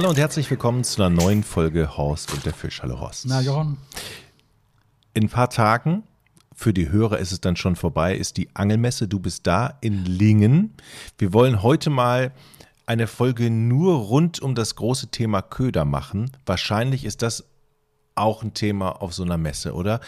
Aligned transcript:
Hallo 0.00 0.08
und 0.08 0.18
herzlich 0.18 0.48
willkommen 0.48 0.82
zu 0.82 1.02
einer 1.02 1.14
neuen 1.14 1.44
Folge 1.44 1.98
Horst 1.98 2.32
und 2.32 2.46
der 2.46 2.54
Fisch. 2.54 2.80
Hallo 2.80 3.00
Horst. 3.00 3.26
Na, 3.28 3.42
Jochen. 3.42 3.76
In 5.12 5.24
ein 5.24 5.28
paar 5.28 5.50
Tagen, 5.50 6.04
für 6.54 6.72
die 6.72 6.88
Hörer 6.88 7.18
ist 7.18 7.32
es 7.32 7.42
dann 7.42 7.54
schon 7.54 7.76
vorbei, 7.76 8.16
ist 8.16 8.38
die 8.38 8.48
Angelmesse. 8.54 9.08
Du 9.08 9.20
bist 9.20 9.46
da 9.46 9.76
in 9.82 10.06
Lingen. 10.06 10.72
Wir 11.18 11.34
wollen 11.34 11.62
heute 11.62 11.90
mal 11.90 12.32
eine 12.86 13.06
Folge 13.06 13.50
nur 13.50 13.94
rund 13.96 14.40
um 14.40 14.54
das 14.54 14.74
große 14.74 15.08
Thema 15.08 15.42
Köder 15.42 15.84
machen. 15.84 16.30
Wahrscheinlich 16.46 17.04
ist 17.04 17.20
das 17.20 17.44
auch 18.14 18.42
ein 18.42 18.54
Thema 18.54 19.02
auf 19.02 19.12
so 19.12 19.22
einer 19.22 19.36
Messe, 19.36 19.74
oder? 19.74 20.00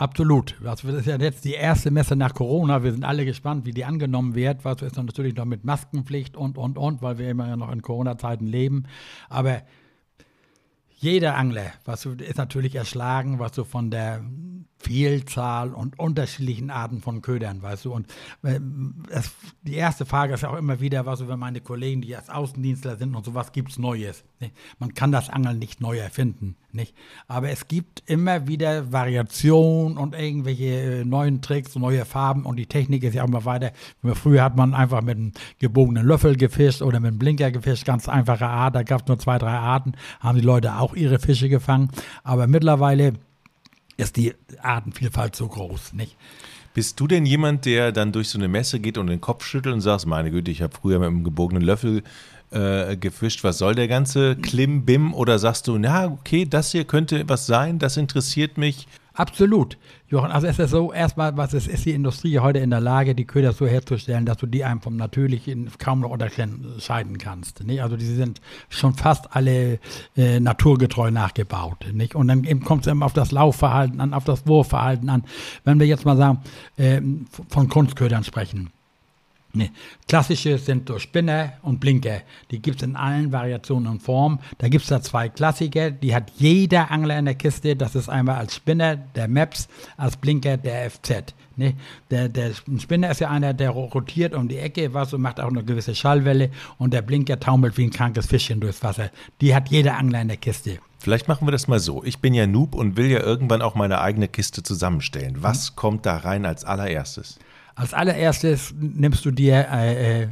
Absolut. 0.00 0.54
Also 0.64 0.88
das 0.88 1.00
ist 1.00 1.06
ja 1.06 1.18
jetzt 1.18 1.44
die 1.44 1.52
erste 1.52 1.90
Messe 1.90 2.16
nach 2.16 2.32
Corona. 2.32 2.82
Wir 2.82 2.92
sind 2.92 3.04
alle 3.04 3.26
gespannt, 3.26 3.66
wie 3.66 3.72
die 3.72 3.84
angenommen 3.84 4.34
wird. 4.34 4.64
Was 4.64 4.80
ist 4.80 4.96
natürlich 4.96 5.36
noch 5.36 5.44
mit 5.44 5.66
Maskenpflicht 5.66 6.38
und, 6.38 6.56
und, 6.56 6.78
und, 6.78 7.02
weil 7.02 7.18
wir 7.18 7.28
immer 7.28 7.54
noch 7.58 7.70
in 7.70 7.82
Corona-Zeiten 7.82 8.46
leben. 8.46 8.84
Aber 9.28 9.60
jeder 10.96 11.36
Angler, 11.36 11.72
was 11.84 12.06
ist 12.06 12.38
natürlich 12.38 12.76
erschlagen, 12.76 13.40
was 13.40 13.52
du 13.52 13.64
von 13.64 13.90
der 13.90 14.24
Vielzahl 14.82 15.74
und 15.74 15.98
unterschiedlichen 15.98 16.70
Arten 16.70 17.02
von 17.02 17.20
Ködern, 17.20 17.60
weißt 17.60 17.84
du. 17.84 17.92
Und 17.92 18.06
äh, 18.42 18.58
es, 19.10 19.30
die 19.62 19.74
erste 19.74 20.06
Frage 20.06 20.32
ist 20.34 20.40
ja 20.40 20.50
auch 20.50 20.56
immer 20.56 20.80
wieder, 20.80 21.04
was 21.04 21.26
wenn 21.28 21.38
meine 21.38 21.60
Kollegen, 21.60 22.00
die 22.00 22.16
als 22.16 22.30
Außendienstler 22.30 22.96
sind 22.96 23.14
und 23.14 23.24
sowas, 23.24 23.52
gibt 23.52 23.72
es 23.72 23.78
Neues. 23.78 24.24
Nicht? 24.40 24.54
Man 24.78 24.94
kann 24.94 25.12
das 25.12 25.28
Angeln 25.28 25.58
nicht 25.58 25.82
neu 25.82 25.98
erfinden, 25.98 26.56
nicht? 26.72 26.94
Aber 27.28 27.50
es 27.50 27.68
gibt 27.68 28.02
immer 28.06 28.48
wieder 28.48 28.90
Variationen 28.90 29.98
und 29.98 30.14
irgendwelche 30.14 31.00
äh, 31.00 31.04
neuen 31.04 31.42
Tricks, 31.42 31.76
neue 31.76 32.06
Farben 32.06 32.46
und 32.46 32.56
die 32.56 32.66
Technik 32.66 33.04
ist 33.04 33.14
ja 33.14 33.22
auch 33.22 33.28
immer 33.28 33.44
weiter. 33.44 33.72
Früher 34.14 34.42
hat 34.42 34.56
man 34.56 34.72
einfach 34.72 35.02
mit 35.02 35.18
einem 35.18 35.32
gebogenen 35.58 36.06
Löffel 36.06 36.36
gefischt 36.36 36.80
oder 36.80 37.00
mit 37.00 37.08
einem 37.08 37.18
Blinker 37.18 37.50
gefischt, 37.50 37.84
ganz 37.84 38.08
einfache 38.08 38.46
Art. 38.46 38.74
Da 38.74 38.82
gab 38.82 39.02
es 39.02 39.08
nur 39.08 39.18
zwei, 39.18 39.36
drei 39.36 39.52
Arten, 39.52 39.92
haben 40.20 40.38
die 40.38 40.44
Leute 40.44 40.76
auch 40.76 40.94
ihre 40.94 41.18
Fische 41.18 41.50
gefangen. 41.50 41.90
Aber 42.24 42.46
mittlerweile 42.46 43.12
ist 44.00 44.16
die 44.16 44.34
Artenvielfalt 44.62 45.36
so 45.36 45.48
groß, 45.48 45.92
nicht? 45.94 46.16
Bist 46.72 47.00
du 47.00 47.08
denn 47.08 47.26
jemand, 47.26 47.64
der 47.64 47.90
dann 47.90 48.12
durch 48.12 48.28
so 48.28 48.38
eine 48.38 48.46
Messe 48.46 48.78
geht 48.78 48.96
und 48.96 49.08
den 49.08 49.20
Kopf 49.20 49.44
schüttelt 49.44 49.74
und 49.74 49.80
sagt, 49.80 50.06
meine 50.06 50.30
Güte, 50.30 50.50
ich 50.50 50.62
habe 50.62 50.76
früher 50.76 51.00
mit 51.00 51.08
einem 51.08 51.24
gebogenen 51.24 51.62
Löffel 51.62 52.04
äh, 52.52 52.96
gefischt, 52.96 53.42
was 53.42 53.58
soll 53.58 53.74
der 53.74 53.88
ganze 53.88 54.36
Klimbim? 54.36 55.12
Oder 55.12 55.38
sagst 55.38 55.66
du, 55.66 55.78
na 55.78 56.06
okay, 56.06 56.46
das 56.46 56.72
hier 56.72 56.84
könnte 56.84 57.24
was 57.28 57.46
sein, 57.46 57.78
das 57.78 57.96
interessiert 57.96 58.56
mich, 58.56 58.86
Absolut. 59.20 59.76
Jochen, 60.08 60.30
also 60.30 60.46
es 60.46 60.58
ist 60.58 60.70
so, 60.70 60.94
erstmal, 60.94 61.36
was 61.36 61.52
ist, 61.52 61.68
ist 61.68 61.84
die 61.84 61.90
Industrie 61.90 62.38
heute 62.38 62.58
in 62.60 62.70
der 62.70 62.80
Lage, 62.80 63.14
die 63.14 63.26
Köder 63.26 63.52
so 63.52 63.66
herzustellen, 63.66 64.24
dass 64.24 64.38
du 64.38 64.46
die 64.46 64.64
einem 64.64 64.80
vom 64.80 64.96
Natürlichen 64.96 65.70
kaum 65.78 66.00
noch 66.00 66.08
unterscheiden 66.08 67.18
kannst. 67.18 67.62
Nicht? 67.62 67.82
Also 67.82 67.98
die 67.98 68.06
sind 68.06 68.40
schon 68.70 68.94
fast 68.94 69.36
alle 69.36 69.78
äh, 70.16 70.40
naturgetreu 70.40 71.10
nachgebaut. 71.10 71.84
Nicht? 71.92 72.14
Und 72.14 72.28
dann 72.28 72.60
kommt 72.60 72.86
es 72.86 72.90
eben 72.90 73.02
auf 73.02 73.12
das 73.12 73.30
Laufverhalten 73.30 74.00
an, 74.00 74.14
auf 74.14 74.24
das 74.24 74.46
Wurfverhalten 74.46 75.10
an. 75.10 75.24
Wenn 75.64 75.78
wir 75.78 75.86
jetzt 75.86 76.06
mal 76.06 76.16
sagen, 76.16 76.38
äh, 76.78 77.02
von 77.50 77.68
Kunstködern 77.68 78.24
sprechen. 78.24 78.70
Nee. 79.52 79.70
Klassische 80.06 80.58
sind 80.58 80.88
so 80.88 80.98
Spinner 80.98 81.54
und 81.62 81.80
Blinker. 81.80 82.20
Die 82.50 82.62
gibt 82.62 82.76
es 82.76 82.82
in 82.86 82.94
allen 82.94 83.32
Variationen 83.32 83.90
und 83.90 84.02
Formen. 84.02 84.38
Da 84.58 84.68
gibt 84.68 84.84
es 84.84 84.90
da 84.90 85.02
zwei 85.02 85.28
Klassiker, 85.28 85.90
die 85.90 86.14
hat 86.14 86.30
jeder 86.36 86.90
Angler 86.90 87.18
in 87.18 87.24
der 87.24 87.34
Kiste. 87.34 87.74
Das 87.74 87.96
ist 87.96 88.08
einmal 88.08 88.36
als 88.36 88.54
Spinner 88.54 88.96
der 88.96 89.26
Maps, 89.26 89.68
als 89.96 90.16
Blinker 90.16 90.56
der 90.56 90.88
FZ. 90.90 91.34
Nee. 91.56 91.74
Der, 92.10 92.28
der 92.28 92.52
Spinner 92.78 93.10
ist 93.10 93.20
ja 93.20 93.28
einer, 93.28 93.52
der 93.52 93.70
rotiert 93.70 94.34
um 94.34 94.48
die 94.48 94.58
Ecke 94.58 94.94
was 94.94 95.12
und 95.12 95.20
macht 95.20 95.40
auch 95.40 95.48
eine 95.48 95.64
gewisse 95.64 95.94
Schallwelle. 95.96 96.50
Und 96.78 96.94
der 96.94 97.02
Blinker 97.02 97.40
taumelt 97.40 97.76
wie 97.76 97.84
ein 97.84 97.90
krankes 97.90 98.26
Fischchen 98.26 98.60
durchs 98.60 98.82
Wasser. 98.84 99.10
Die 99.40 99.54
hat 99.54 99.68
jeder 99.68 99.98
Angler 99.98 100.22
in 100.22 100.28
der 100.28 100.36
Kiste. 100.36 100.78
Vielleicht 101.00 101.28
machen 101.28 101.46
wir 101.46 101.52
das 101.52 101.66
mal 101.66 101.80
so. 101.80 102.04
Ich 102.04 102.20
bin 102.20 102.34
ja 102.34 102.46
Noob 102.46 102.74
und 102.74 102.96
will 102.96 103.10
ja 103.10 103.20
irgendwann 103.20 103.62
auch 103.62 103.74
meine 103.74 104.00
eigene 104.00 104.28
Kiste 104.28 104.62
zusammenstellen. 104.62 105.42
Was 105.42 105.72
mhm. 105.72 105.76
kommt 105.76 106.06
da 106.06 106.18
rein 106.18 106.46
als 106.46 106.64
allererstes? 106.64 107.38
Als 107.80 107.94
allererstes 107.94 108.74
nimmst 108.78 109.24
du 109.24 109.30
dir 109.30 109.66
äh, 109.72 110.22
äh 110.24 110.28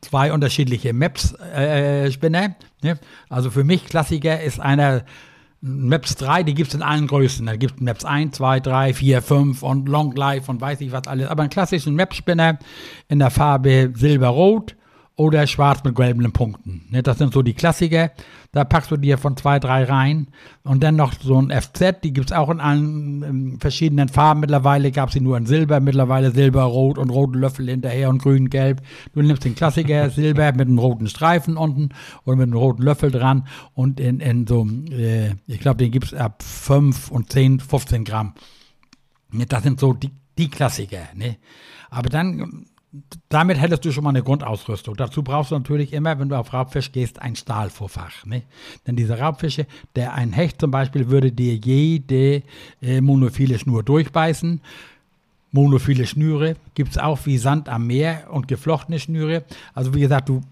zwei 0.00 0.32
unterschiedliche 0.32 0.94
Maps-Spinner. 0.94 2.44
Äh, 2.44 2.48
ne? 2.82 2.98
Also 3.28 3.50
für 3.50 3.64
mich 3.64 3.84
Klassiker 3.84 4.40
ist 4.40 4.60
einer 4.60 5.04
Maps 5.60 6.16
3, 6.16 6.42
die 6.44 6.54
gibt 6.54 6.70
es 6.70 6.74
in 6.74 6.80
allen 6.80 7.06
Größen. 7.06 7.44
Da 7.44 7.56
gibt 7.56 7.74
es 7.74 7.80
Maps 7.82 8.06
1, 8.06 8.34
2, 8.34 8.60
3, 8.60 8.94
4, 8.94 9.20
5 9.20 9.62
und 9.62 9.90
Long 9.90 10.16
Life 10.16 10.50
und 10.50 10.62
weiß 10.62 10.80
ich 10.80 10.90
was 10.90 11.06
alles. 11.06 11.28
Aber 11.28 11.42
einen 11.42 11.50
klassischen 11.50 11.94
Map-Spinner 11.96 12.58
in 13.08 13.18
der 13.18 13.30
Farbe 13.30 13.92
Silberrot 13.94 14.76
oder 15.16 15.46
schwarz 15.46 15.84
mit 15.84 15.96
gelben 15.96 16.32
Punkten. 16.32 16.86
Ne, 16.88 17.02
das 17.02 17.18
sind 17.18 17.34
so 17.34 17.42
die 17.42 17.52
Klassiker. 17.52 18.10
Da 18.52 18.64
packst 18.64 18.90
du 18.90 18.96
dir 18.96 19.16
von 19.16 19.36
zwei, 19.36 19.60
drei 19.60 19.84
rein. 19.84 20.28
Und 20.64 20.82
dann 20.82 20.96
noch 20.96 21.12
so 21.12 21.40
ein 21.40 21.50
FZ, 21.50 22.02
die 22.02 22.12
gibt 22.12 22.30
es 22.30 22.36
auch 22.36 22.50
in 22.50 22.58
allen 22.58 23.22
in 23.22 23.60
verschiedenen 23.60 24.08
Farben. 24.08 24.40
Mittlerweile 24.40 24.90
gab 24.90 25.08
es 25.08 25.14
sie 25.14 25.20
nur 25.20 25.36
in 25.36 25.46
Silber, 25.46 25.78
mittlerweile 25.78 26.32
Silberrot 26.32 26.98
und 26.98 27.10
roten 27.10 27.38
Löffel 27.38 27.68
hinterher 27.68 28.08
und 28.08 28.20
grün-gelb. 28.20 28.82
Du 29.14 29.22
nimmst 29.22 29.44
den 29.44 29.54
Klassiker 29.54 30.10
Silber 30.10 30.50
mit 30.52 30.66
einem 30.66 30.78
roten 30.78 31.06
Streifen 31.06 31.56
unten 31.56 31.90
und 32.24 32.38
mit 32.38 32.48
einem 32.48 32.56
roten 32.56 32.82
Löffel 32.82 33.12
dran. 33.12 33.46
Und 33.74 34.00
in, 34.00 34.18
in 34.18 34.46
so, 34.48 34.66
äh, 34.90 35.34
ich 35.46 35.60
glaube, 35.60 35.78
den 35.78 35.92
gibt 35.92 36.06
es 36.06 36.14
ab 36.14 36.42
5 36.42 37.12
und 37.12 37.30
10, 37.30 37.60
15 37.60 38.04
Gramm. 38.04 38.34
Das 39.32 39.62
sind 39.62 39.78
so 39.78 39.92
die, 39.92 40.10
die 40.38 40.50
Klassiker. 40.50 41.08
Ne? 41.14 41.36
Aber 41.88 42.08
dann 42.08 42.66
damit 43.28 43.60
hättest 43.60 43.84
du 43.84 43.92
schon 43.92 44.04
mal 44.04 44.10
eine 44.10 44.22
Grundausrüstung. 44.22 44.96
Dazu 44.96 45.22
brauchst 45.22 45.52
du 45.52 45.54
natürlich 45.54 45.92
immer, 45.92 46.18
wenn 46.18 46.28
du 46.28 46.36
auf 46.36 46.52
Raubfisch 46.52 46.90
gehst, 46.90 47.22
ein 47.22 47.36
Stahlvorfach. 47.36 48.26
Ne? 48.26 48.42
Denn 48.86 48.96
diese 48.96 49.18
Raubfische, 49.18 49.66
der 49.94 50.14
ein 50.14 50.32
Hecht 50.32 50.60
zum 50.60 50.70
Beispiel, 50.70 51.08
würde 51.08 51.30
dir 51.30 51.54
jede 51.54 52.42
äh, 52.82 53.00
monophile 53.00 53.58
Schnur 53.58 53.82
durchbeißen 53.84 54.60
monophile 55.52 56.06
Schnüre 56.06 56.56
gibt 56.74 56.92
es 56.92 56.98
auch 56.98 57.18
wie 57.26 57.36
Sand 57.38 57.68
am 57.68 57.86
Meer 57.86 58.28
und 58.30 58.46
geflochtene 58.48 58.98
Schnüre. 58.98 59.44
Also 59.74 59.94
wie 59.94 60.00
gesagt, 60.00 60.28
du, 60.28 60.42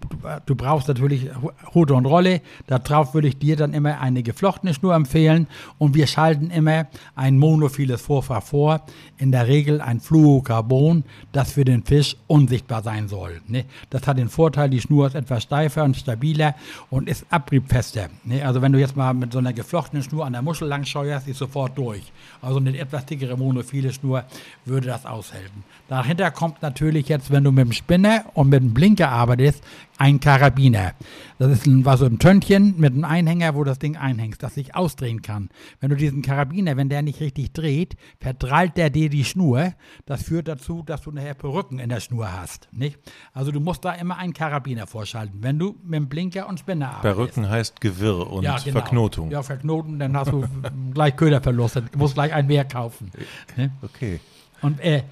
du 0.45 0.55
brauchst 0.55 0.87
natürlich 0.87 1.29
Hute 1.73 1.93
und 1.93 2.05
Rolle. 2.05 2.41
Darauf 2.67 3.13
würde 3.13 3.29
ich 3.29 3.37
dir 3.37 3.55
dann 3.55 3.73
immer 3.73 3.99
eine 4.01 4.23
geflochtene 4.23 4.73
Schnur 4.73 4.93
empfehlen. 4.95 5.47
Und 5.77 5.95
wir 5.95 6.05
schalten 6.07 6.51
immer 6.51 6.87
ein 7.15 7.37
monophiles 7.37 8.01
Vorfach 8.01 8.43
vor. 8.43 8.81
In 9.17 9.31
der 9.31 9.47
Regel 9.47 9.81
ein 9.81 10.01
Fluorocarbon, 10.01 11.05
das 11.31 11.53
für 11.53 11.63
den 11.65 11.83
Fisch 11.83 12.17
unsichtbar 12.27 12.83
sein 12.83 13.07
soll. 13.07 13.41
Ne? 13.47 13.65
Das 13.89 14.05
hat 14.05 14.17
den 14.17 14.29
Vorteil, 14.29 14.69
die 14.69 14.81
Schnur 14.81 15.07
ist 15.07 15.15
etwas 15.15 15.43
steifer 15.43 15.83
und 15.83 15.95
stabiler 15.95 16.55
und 16.89 17.07
ist 17.07 17.25
abriebfester. 17.29 18.09
Ne? 18.25 18.45
Also 18.45 18.61
wenn 18.61 18.73
du 18.73 18.79
jetzt 18.79 18.95
mal 18.95 19.13
mit 19.13 19.31
so 19.31 19.39
einer 19.39 19.53
geflochtenen 19.53 20.03
Schnur 20.03 20.25
an 20.25 20.33
der 20.33 20.41
Muschel 20.41 20.67
lang 20.67 20.83
scheuerst, 20.83 21.27
ist 21.27 21.37
sofort 21.37 21.77
durch. 21.77 22.11
Also 22.41 22.57
eine 22.57 22.77
etwas 22.77 23.05
dickere 23.05 23.37
monophile 23.37 23.93
Schnur 23.93 24.25
würde 24.65 24.88
das 24.89 25.05
aushalten. 25.05 25.63
Dahinter 25.87 26.31
kommt 26.31 26.61
natürlich 26.61 27.07
jetzt, 27.07 27.31
wenn 27.31 27.43
du 27.43 27.51
mit 27.51 27.65
dem 27.65 27.71
Spinner 27.71 28.25
und 28.33 28.49
mit 28.49 28.61
dem 28.61 28.73
Blinker 28.73 29.09
arbeitest, 29.09 29.63
ein 29.97 30.19
Karabiner. 30.19 30.93
Das 31.39 31.51
ist 31.51 31.67
ein, 31.67 31.83
war 31.83 31.97
so 31.97 32.05
ein 32.05 32.19
Töntchen 32.19 32.75
mit 32.77 32.93
einem 32.93 33.03
Einhänger, 33.03 33.53
wo 33.55 33.63
das 33.63 33.79
Ding 33.79 33.97
einhängst, 33.97 34.41
das 34.41 34.55
sich 34.55 34.75
ausdrehen 34.75 35.21
kann. 35.21 35.49
Wenn 35.79 35.89
du 35.89 35.95
diesen 35.95 36.21
Karabiner, 36.21 36.77
wenn 36.77 36.89
der 36.89 37.01
nicht 37.01 37.19
richtig 37.19 37.53
dreht, 37.53 37.97
verdrallt 38.19 38.77
der 38.77 38.89
dir 38.89 39.09
die 39.09 39.25
Schnur. 39.25 39.73
Das 40.05 40.23
führt 40.23 40.47
dazu, 40.47 40.83
dass 40.83 41.01
du 41.01 41.11
nachher 41.11 41.33
Perücken 41.33 41.79
in 41.79 41.89
der 41.89 41.99
Schnur 41.99 42.31
hast. 42.31 42.69
Nicht? 42.71 42.97
Also 43.33 43.51
du 43.51 43.59
musst 43.59 43.83
da 43.83 43.93
immer 43.93 44.17
einen 44.17 44.33
Karabiner 44.33 44.87
vorschalten, 44.87 45.39
wenn 45.41 45.59
du 45.59 45.75
mit 45.83 45.95
dem 45.95 46.07
Blinker 46.07 46.47
und 46.47 46.59
Spinner 46.59 46.89
arbeitest. 46.89 47.15
Perücken 47.15 47.49
heißt 47.49 47.81
Gewirr 47.81 48.31
und 48.31 48.43
ja, 48.43 48.57
genau. 48.57 48.79
Verknotung. 48.79 49.31
Ja, 49.31 49.43
Verknoten, 49.43 49.99
dann 49.99 50.15
hast 50.15 50.31
du 50.31 50.45
gleich 50.93 51.15
Köderverlust, 51.15 51.95
musst 51.97 52.13
gleich 52.13 52.33
ein 52.33 52.47
mehr 52.47 52.63
kaufen. 52.63 53.11
Ne? 53.57 53.71
Okay. 53.81 54.19
Und 54.61 54.79
äh, 54.79 55.03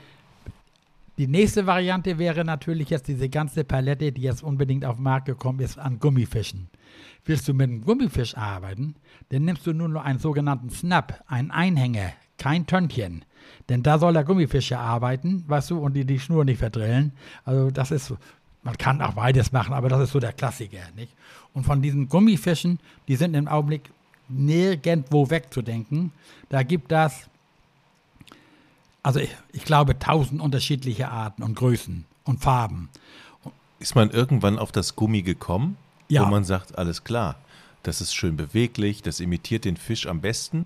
die 1.18 1.28
nächste 1.28 1.66
Variante 1.66 2.20
wäre 2.20 2.46
natürlich 2.46 2.90
jetzt 2.90 3.08
diese 3.08 3.28
ganze 3.28 3.64
Palette, 3.64 4.12
die 4.12 4.22
jetzt 4.22 4.44
unbedingt 4.44 4.86
auf 4.86 4.98
den 4.98 5.04
Markt 5.04 5.26
gekommen 5.26 5.60
ist, 5.62 5.80
an 5.80 6.00
Gummifischen. 6.00 6.70
Willst 7.26 7.48
du 7.48 7.54
mit 7.54 7.70
einem 7.70 7.84
Gummifisch 7.84 8.38
arbeiten, 8.38 8.96
dann 9.30 9.46
nimmst 9.46 9.66
du 9.66 9.74
nur 9.74 9.90
noch 9.90 10.04
einen 10.04 10.20
sogenannten 10.20 10.70
Snap, 10.70 11.24
einen 11.28 11.52
Einhänger, 11.52 12.14
kein 12.38 12.68
Töntchen. 12.68 13.26
Denn 13.68 13.82
da 13.82 13.98
soll 13.98 14.14
der 14.14 14.24
Gummifisch 14.24 14.70
ja 14.70 14.80
arbeiten, 14.80 15.44
weißt 15.48 15.72
du, 15.72 15.80
und 15.80 15.94
die 15.94 16.06
die 16.06 16.20
Schnur 16.20 16.46
nicht 16.46 16.60
verdrillen. 16.60 17.14
Also 17.46 17.72
das 17.72 17.92
ist, 17.92 18.14
man 18.64 18.78
kann 18.78 19.02
auch 19.02 19.14
beides 19.14 19.52
machen, 19.52 19.74
aber 19.74 19.90
das 19.90 20.02
ist 20.02 20.12
so 20.12 20.20
der 20.20 20.34
Klassiker, 20.34 20.84
nicht? 20.96 21.14
Und 21.54 21.64
von 21.64 21.82
diesen 21.82 22.08
Gummifischen, 22.08 22.80
die 23.08 23.16
sind 23.16 23.34
im 23.34 23.48
Augenblick 23.48 23.90
nirgendwo 24.30 25.30
wegzudenken. 25.30 26.12
Da 26.50 26.62
gibt 26.62 26.92
das 26.92 27.28
also 29.08 29.22
ich, 29.22 29.34
ich 29.54 29.64
glaube 29.64 29.98
tausend 29.98 30.42
unterschiedliche 30.42 31.08
Arten 31.08 31.42
und 31.42 31.56
Größen 31.56 32.04
und 32.26 32.42
Farben. 32.42 32.90
Ist 33.80 33.96
man 33.96 34.10
irgendwann 34.10 34.60
auf 34.60 34.74
das 34.74 34.98
Gummi 34.98 35.22
gekommen, 35.22 35.78
ja. 36.10 36.26
wo 36.26 36.26
man 36.26 36.44
sagt, 36.44 36.78
alles 36.78 37.06
klar, 37.06 37.38
das 37.84 38.02
ist 38.02 38.14
schön 38.14 38.36
beweglich, 38.36 39.02
das 39.02 39.22
imitiert 39.22 39.64
den 39.64 39.78
Fisch 39.78 40.08
am 40.08 40.20
besten? 40.20 40.66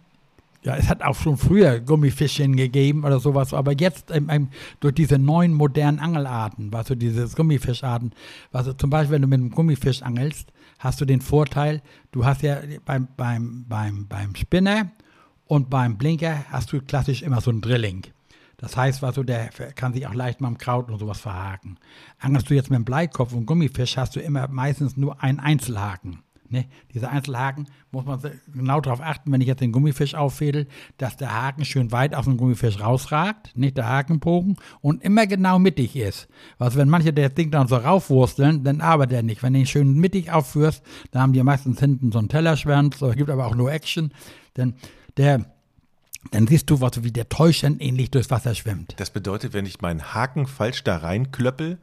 Ja, 0.63 0.75
es 0.75 0.89
hat 0.89 1.03
auch 1.03 1.15
schon 1.15 1.37
früher 1.37 1.79
Gummifischchen 1.79 2.55
gegeben 2.55 3.03
oder 3.03 3.19
sowas, 3.19 3.53
aber 3.53 3.73
jetzt 3.79 4.09
ähm, 4.09 4.49
durch 4.79 4.95
diese 4.95 5.19
neuen 5.19 5.53
modernen 5.53 5.99
Angelarten, 5.99 6.73
was 6.73 6.87
du 6.87 6.95
diese 6.95 7.27
Gummifischarten, 7.27 8.11
was 8.51 8.65
du 8.65 8.75
zum 8.75 8.89
Beispiel, 8.89 9.13
wenn 9.13 9.21
du 9.21 9.27
mit 9.27 9.39
einem 9.39 9.51
Gummifisch 9.51 10.01
angelst, 10.01 10.51
hast 10.79 10.99
du 10.99 11.05
den 11.05 11.21
Vorteil, 11.21 11.83
du 12.11 12.25
hast 12.25 12.41
ja 12.41 12.57
beim, 12.85 13.07
beim, 13.15 13.65
beim, 13.69 14.07
beim 14.07 14.35
Spinner 14.35 14.89
und 15.45 15.69
beim 15.69 15.99
Blinker 15.99 16.43
hast 16.49 16.73
du 16.73 16.81
klassisch 16.81 17.21
immer 17.21 17.39
so 17.39 17.51
ein 17.51 17.61
Drilling. 17.61 18.07
Das 18.61 18.77
heißt, 18.77 19.01
du, 19.17 19.23
der 19.23 19.49
kann 19.75 19.93
sich 19.93 20.07
auch 20.07 20.13
leicht 20.13 20.39
mal 20.39 20.47
im 20.47 20.57
Kraut 20.57 20.89
und 20.89 20.99
sowas 20.99 21.19
verhaken. 21.19 21.77
Angelst 22.19 22.49
du 22.49 22.53
jetzt 22.53 22.69
mit 22.69 22.75
einem 22.75 22.85
Bleikopf 22.85 23.33
und 23.33 23.47
Gummifisch, 23.47 23.97
hast 23.97 24.15
du 24.15 24.19
immer 24.19 24.47
meistens 24.47 24.95
nur 24.95 25.21
einen 25.21 25.39
Einzelhaken. 25.39 26.19
Ne? 26.51 26.65
Diese 26.93 27.09
Einzelhaken 27.09 27.67
muss 27.91 28.05
man 28.05 28.19
genau 28.53 28.81
darauf 28.81 29.01
achten, 29.01 29.31
wenn 29.31 29.39
ich 29.41 29.47
jetzt 29.47 29.61
den 29.61 29.71
Gummifisch 29.71 30.15
auffädel, 30.15 30.67
dass 30.97 31.15
der 31.15 31.33
Haken 31.33 31.63
schön 31.63 31.91
weit 31.91 32.13
aus 32.13 32.25
dem 32.25 32.37
Gummifisch 32.37 32.79
rausragt, 32.79 33.57
nicht 33.57 33.77
der 33.77 33.87
Hakenbogen, 33.87 34.57
und 34.81 35.01
immer 35.01 35.27
genau 35.27 35.59
mittig 35.59 35.95
ist. 35.95 36.27
Was, 36.57 36.75
wenn 36.75 36.89
manche 36.89 37.13
das 37.13 37.33
Ding 37.33 37.51
dann 37.51 37.67
so 37.67 37.77
raufwursteln, 37.77 38.63
dann 38.63 38.81
arbeitet 38.81 39.13
er 39.13 39.23
nicht. 39.23 39.41
Wenn 39.41 39.53
du 39.53 39.59
ihn 39.59 39.65
schön 39.65 39.97
mittig 39.97 40.31
aufführst, 40.31 40.83
dann 41.11 41.21
haben 41.21 41.33
die 41.33 41.41
meistens 41.41 41.79
hinten 41.79 42.11
so 42.11 42.19
einen 42.19 42.29
Tellerschwanz, 42.29 42.99
gibt 43.15 43.29
aber 43.29 43.47
auch 43.47 43.55
nur 43.55 43.71
Action, 43.71 44.13
denn 44.57 44.75
der 45.17 45.45
dann 46.29 46.47
siehst 46.47 46.69
du, 46.69 46.81
was 46.81 47.03
wie 47.03 47.11
der 47.11 47.29
Täuschen 47.29 47.79
ähnlich 47.79 48.11
durchs 48.11 48.29
Wasser 48.29 48.53
schwimmt. 48.53 48.93
Das 48.97 49.09
bedeutet, 49.09 49.53
wenn 49.53 49.65
ich 49.65 49.81
meinen 49.81 50.13
Haken 50.13 50.45
falsch 50.45 50.83
da 50.83 50.97
reinklöppel, 50.97 51.79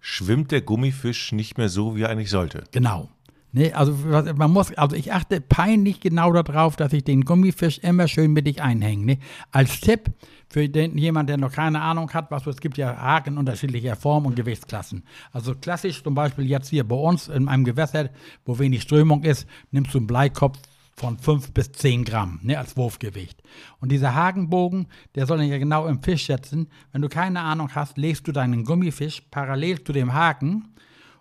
schwimmt 0.00 0.50
der 0.52 0.62
Gummifisch 0.62 1.32
nicht 1.32 1.58
mehr 1.58 1.68
so, 1.68 1.96
wie 1.96 2.02
er 2.02 2.10
eigentlich 2.10 2.30
sollte. 2.30 2.64
Genau. 2.72 3.10
Nee, 3.52 3.72
also 3.72 3.92
man 4.36 4.50
muss, 4.50 4.72
also 4.74 4.94
ich 4.94 5.12
achte 5.12 5.40
peinlich 5.40 6.00
genau 6.00 6.30
darauf, 6.32 6.76
dass 6.76 6.92
ich 6.92 7.04
den 7.04 7.24
Gummifisch 7.24 7.78
immer 7.78 8.06
schön 8.06 8.32
mittig 8.32 8.60
einhänge. 8.60 9.04
Nee. 9.04 9.18
Als 9.50 9.80
Tipp 9.80 10.10
für 10.48 10.68
den, 10.68 10.98
jemand, 10.98 11.30
der 11.30 11.38
noch 11.38 11.52
keine 11.52 11.80
Ahnung 11.80 12.12
hat, 12.12 12.30
was 12.30 12.46
es 12.46 12.58
gibt 12.58 12.76
ja 12.76 12.94
Haken 12.96 13.38
unterschiedlicher 13.38 13.96
Form 13.96 14.26
und 14.26 14.36
Gewichtsklassen. 14.36 15.04
Also 15.32 15.54
klassisch 15.54 16.02
zum 16.02 16.14
Beispiel 16.14 16.44
jetzt 16.44 16.68
hier 16.68 16.86
bei 16.86 16.96
uns 16.96 17.28
in 17.28 17.48
einem 17.48 17.64
Gewässer, 17.64 18.10
wo 18.44 18.58
wenig 18.58 18.82
Strömung 18.82 19.24
ist, 19.24 19.46
nimmst 19.70 19.94
du 19.94 19.98
einen 19.98 20.06
Bleikopf 20.06 20.58
von 20.96 21.18
5 21.18 21.52
bis 21.52 21.72
10 21.72 22.04
Gramm 22.04 22.40
ne, 22.42 22.58
als 22.58 22.76
Wurfgewicht. 22.76 23.42
Und 23.80 23.92
dieser 23.92 24.14
Hakenbogen, 24.14 24.86
der 25.14 25.26
soll 25.26 25.42
ja 25.42 25.58
genau 25.58 25.86
im 25.86 26.02
Fisch 26.02 26.26
setzen. 26.26 26.68
Wenn 26.92 27.02
du 27.02 27.08
keine 27.08 27.40
Ahnung 27.40 27.70
hast, 27.74 27.98
legst 27.98 28.26
du 28.26 28.32
deinen 28.32 28.64
Gummifisch 28.64 29.22
parallel 29.30 29.84
zu 29.84 29.92
dem 29.92 30.14
Haken 30.14 30.74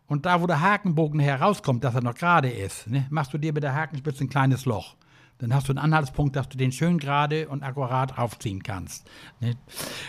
und 0.07 0.25
da, 0.25 0.41
wo 0.41 0.47
der 0.47 0.61
Hakenbogen 0.61 1.19
herauskommt, 1.19 1.83
dass 1.83 1.95
er 1.95 2.03
noch 2.03 2.15
gerade 2.15 2.49
ist, 2.49 2.87
ne, 2.87 3.07
machst 3.09 3.33
du 3.33 3.37
dir 3.37 3.53
mit 3.53 3.63
der 3.63 3.73
Hakenspitze 3.73 4.23
ein 4.23 4.29
kleines 4.29 4.65
Loch. 4.65 4.95
Dann 5.39 5.53
hast 5.53 5.67
du 5.67 5.73
einen 5.73 5.79
Anhaltspunkt, 5.79 6.35
dass 6.35 6.47
du 6.47 6.57
den 6.57 6.71
schön 6.71 6.97
gerade 6.97 7.49
und 7.49 7.61
akkurat 7.61 8.17
aufziehen 8.17 8.63
kannst. 8.63 9.05
Ne? 9.41 9.55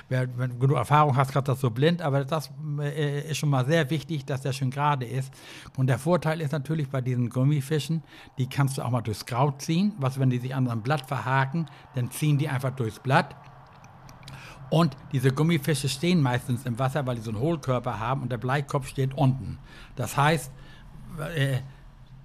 Wenn 0.09 0.59
du 0.59 0.75
Erfahrung 0.75 1.17
hast, 1.17 1.33
kannst 1.33 1.49
du 1.49 1.53
das 1.53 1.61
so 1.61 1.71
blind, 1.71 2.01
aber 2.01 2.25
das 2.25 2.51
äh, 2.81 3.31
ist 3.31 3.39
schon 3.39 3.51
mal 3.51 3.67
sehr 3.67 3.91
wichtig, 3.91 4.25
dass 4.25 4.43
der 4.43 4.53
schön 4.53 4.71
gerade 4.71 5.05
ist. 5.05 5.33
Und 5.77 5.89
der 5.89 5.99
Vorteil 5.99 6.41
ist 6.41 6.53
natürlich 6.53 6.89
bei 6.89 7.01
diesen 7.01 7.29
Gummifischen, 7.29 8.05
die 8.39 8.49
kannst 8.49 8.79
du 8.79 8.83
auch 8.83 8.91
mal 8.91 9.01
durchs 9.01 9.27
Kraut 9.27 9.63
ziehen. 9.63 9.93
Was, 9.99 10.21
wenn 10.21 10.31
die 10.31 10.39
sich 10.39 10.55
an 10.55 10.69
einem 10.69 10.83
Blatt 10.83 11.07
verhaken, 11.07 11.67
dann 11.95 12.11
ziehen 12.11 12.39
die 12.39 12.49
einfach 12.49 12.71
durchs 12.71 13.01
Blatt 13.01 13.35
und 14.69 14.97
diese 15.13 15.33
Gummifische 15.33 15.89
stehen 15.89 16.21
meistens 16.21 16.67
im 16.67 16.79
Wasser, 16.79 17.07
weil 17.07 17.17
die 17.17 17.23
so 17.23 17.31
einen 17.31 17.41
Hohlkörper 17.41 18.01
haben 18.01 18.23
und 18.23 18.33
der 18.33 18.39
Bleikopf 18.39 18.89
steht 18.89 19.15
unten. 19.15 19.59
Das 19.95 20.17
heißt, 20.17 20.51
äh, 21.35 21.59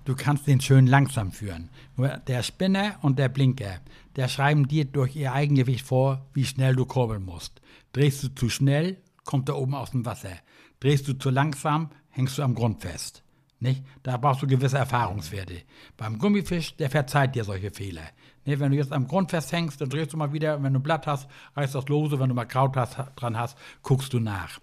du 0.05 0.15
kannst 0.15 0.47
den 0.47 0.61
schön 0.61 0.87
langsam 0.87 1.31
führen. 1.31 1.69
Nur 1.95 2.09
der 2.09 2.43
Spinner 2.43 2.97
und 3.01 3.19
der 3.19 3.29
Blinker, 3.29 3.79
der 4.15 4.27
schreiben 4.27 4.67
dir 4.67 4.85
durch 4.85 5.15
ihr 5.15 5.33
Eigengewicht 5.33 5.85
vor, 5.85 6.25
wie 6.33 6.45
schnell 6.45 6.75
du 6.75 6.85
kurbeln 6.85 7.23
musst. 7.23 7.61
Drehst 7.93 8.23
du 8.23 8.27
zu 8.29 8.49
schnell, 8.49 8.97
kommt 9.23 9.49
er 9.49 9.57
oben 9.57 9.75
aus 9.75 9.91
dem 9.91 10.05
Wasser. 10.05 10.37
Drehst 10.79 11.07
du 11.07 11.13
zu 11.13 11.29
langsam, 11.29 11.89
hängst 12.09 12.37
du 12.37 12.43
am 12.43 12.55
Grund 12.55 12.81
fest. 12.81 13.23
Nicht? 13.59 13.83
Da 14.01 14.17
brauchst 14.17 14.41
du 14.41 14.47
gewisse 14.47 14.79
Erfahrungswerte. 14.79 15.61
Beim 15.95 16.17
Gummifisch, 16.17 16.75
der 16.77 16.89
verzeiht 16.89 17.35
dir 17.35 17.43
solche 17.43 17.69
Fehler. 17.69 18.01
Nee, 18.43 18.57
wenn 18.57 18.71
du 18.71 18.77
jetzt 18.77 18.91
am 18.91 19.07
Grund 19.07 19.29
festhängst, 19.29 19.79
dann 19.79 19.89
drehst 19.89 20.13
du 20.13 20.17
mal 20.17 20.33
wieder, 20.33 20.63
wenn 20.63 20.73
du 20.73 20.79
ein 20.79 20.83
Blatt 20.83 21.05
hast, 21.05 21.29
reißt 21.55 21.75
das 21.75 21.87
lose, 21.87 22.19
wenn 22.19 22.29
du 22.29 22.33
mal 22.33 22.45
Kraut 22.45 22.75
hast, 22.75 22.97
dran 23.15 23.37
hast, 23.37 23.55
guckst 23.83 24.13
du 24.13 24.19
nach. 24.19 24.59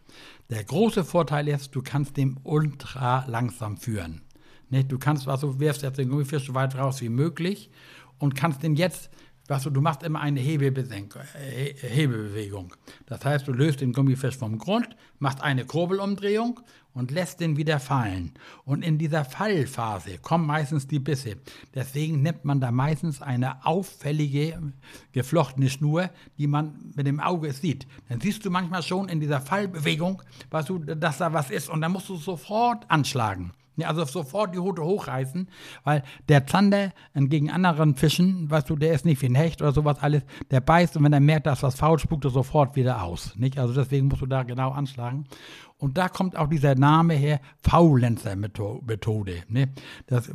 Der 0.50 0.64
große 0.64 1.05
Vorteil 1.05 1.46
ist, 1.46 1.76
du 1.76 1.82
kannst 1.82 2.17
den 2.17 2.40
ultra 2.43 3.25
langsam 3.29 3.76
führen. 3.76 4.23
Du 4.70 4.99
kannst, 4.99 5.29
also 5.29 5.61
wirfst 5.61 5.82
jetzt 5.82 5.99
den 5.99 6.09
Gummifisch 6.09 6.47
so 6.47 6.55
weit 6.55 6.76
raus 6.76 7.00
wie 7.00 7.09
möglich 7.09 7.70
und 8.19 8.35
kannst 8.35 8.62
den 8.62 8.76
jetzt 8.76 9.11
Weißt 9.49 9.65
du, 9.65 9.70
du 9.70 9.81
machst 9.81 10.03
immer 10.03 10.20
eine 10.20 10.41
Hebelbewegung. 10.41 11.15
Das 13.06 13.25
heißt, 13.25 13.49
du 13.49 13.53
löst 13.53 13.81
den 13.81 13.94
Gummifisch 13.94 14.37
vom 14.37 14.59
Grund, 14.59 14.94
machst 15.20 15.41
eine 15.41 15.65
Kurbelumdrehung 15.65 16.61
und 16.93 17.11
lässt 17.11 17.41
den 17.41 17.56
wieder 17.56 17.81
fallen. 17.81 18.35
Und 18.67 18.85
in 18.85 18.99
dieser 18.99 19.25
Fallphase 19.25 20.19
kommen 20.19 20.47
meistens 20.47 20.87
die 20.87 20.99
Bisse. 20.99 21.37
Deswegen 21.75 22.21
nimmt 22.21 22.44
man 22.44 22.61
da 22.61 22.71
meistens 22.71 23.23
eine 23.23 23.64
auffällige 23.64 24.75
geflochtene 25.12 25.71
Schnur, 25.71 26.11
die 26.37 26.47
man 26.47 26.93
mit 26.94 27.06
dem 27.06 27.19
Auge 27.19 27.50
sieht. 27.55 27.87
Dann 28.11 28.21
siehst 28.21 28.44
du 28.44 28.50
manchmal 28.50 28.82
schon 28.82 29.09
in 29.09 29.19
dieser 29.19 29.41
Fallbewegung, 29.41 30.23
weißt 30.50 30.69
du, 30.69 30.81
dass 30.81 31.17
da 31.17 31.32
was 31.32 31.50
ist 31.50 31.71
und 31.71 31.81
dann 31.81 31.93
musst 31.93 32.11
du 32.11 32.17
sofort 32.17 32.85
anschlagen. 32.91 33.55
Also 33.84 34.04
sofort 34.04 34.54
die 34.54 34.58
Hute 34.58 34.82
hochreißen, 34.82 35.48
weil 35.84 36.02
der 36.28 36.46
Zander 36.46 36.92
entgegen 37.14 37.50
anderen 37.50 37.94
Fischen, 37.94 38.50
weißt 38.50 38.69
du, 38.70 38.76
der 38.76 38.92
ist 38.92 39.04
nicht 39.04 39.20
wie 39.22 39.26
ein 39.26 39.34
Hecht 39.34 39.62
oder 39.62 39.72
sowas 39.72 39.98
alles, 40.00 40.22
der 40.50 40.60
beißt 40.60 40.96
und 40.96 41.04
wenn 41.04 41.12
er 41.12 41.20
merkt, 41.20 41.46
dass 41.46 41.62
was 41.62 41.76
faul, 41.76 41.98
spuckt 41.98 42.25
er 42.25 42.30
sofort 42.30 42.76
wieder 42.76 43.02
aus. 43.02 43.34
Nicht? 43.36 43.58
Also 43.58 43.75
deswegen 43.75 44.08
musst 44.08 44.22
du 44.22 44.26
da 44.26 44.42
genau 44.42 44.70
anschlagen. 44.70 45.26
Und 45.78 45.96
da 45.96 46.08
kommt 46.08 46.36
auch 46.36 46.48
dieser 46.48 46.75
Name 46.75 47.14
her, 47.14 47.40
Faulenzer-Methode. 47.62 49.44
Ne? 49.48 49.69
Das 50.06 50.30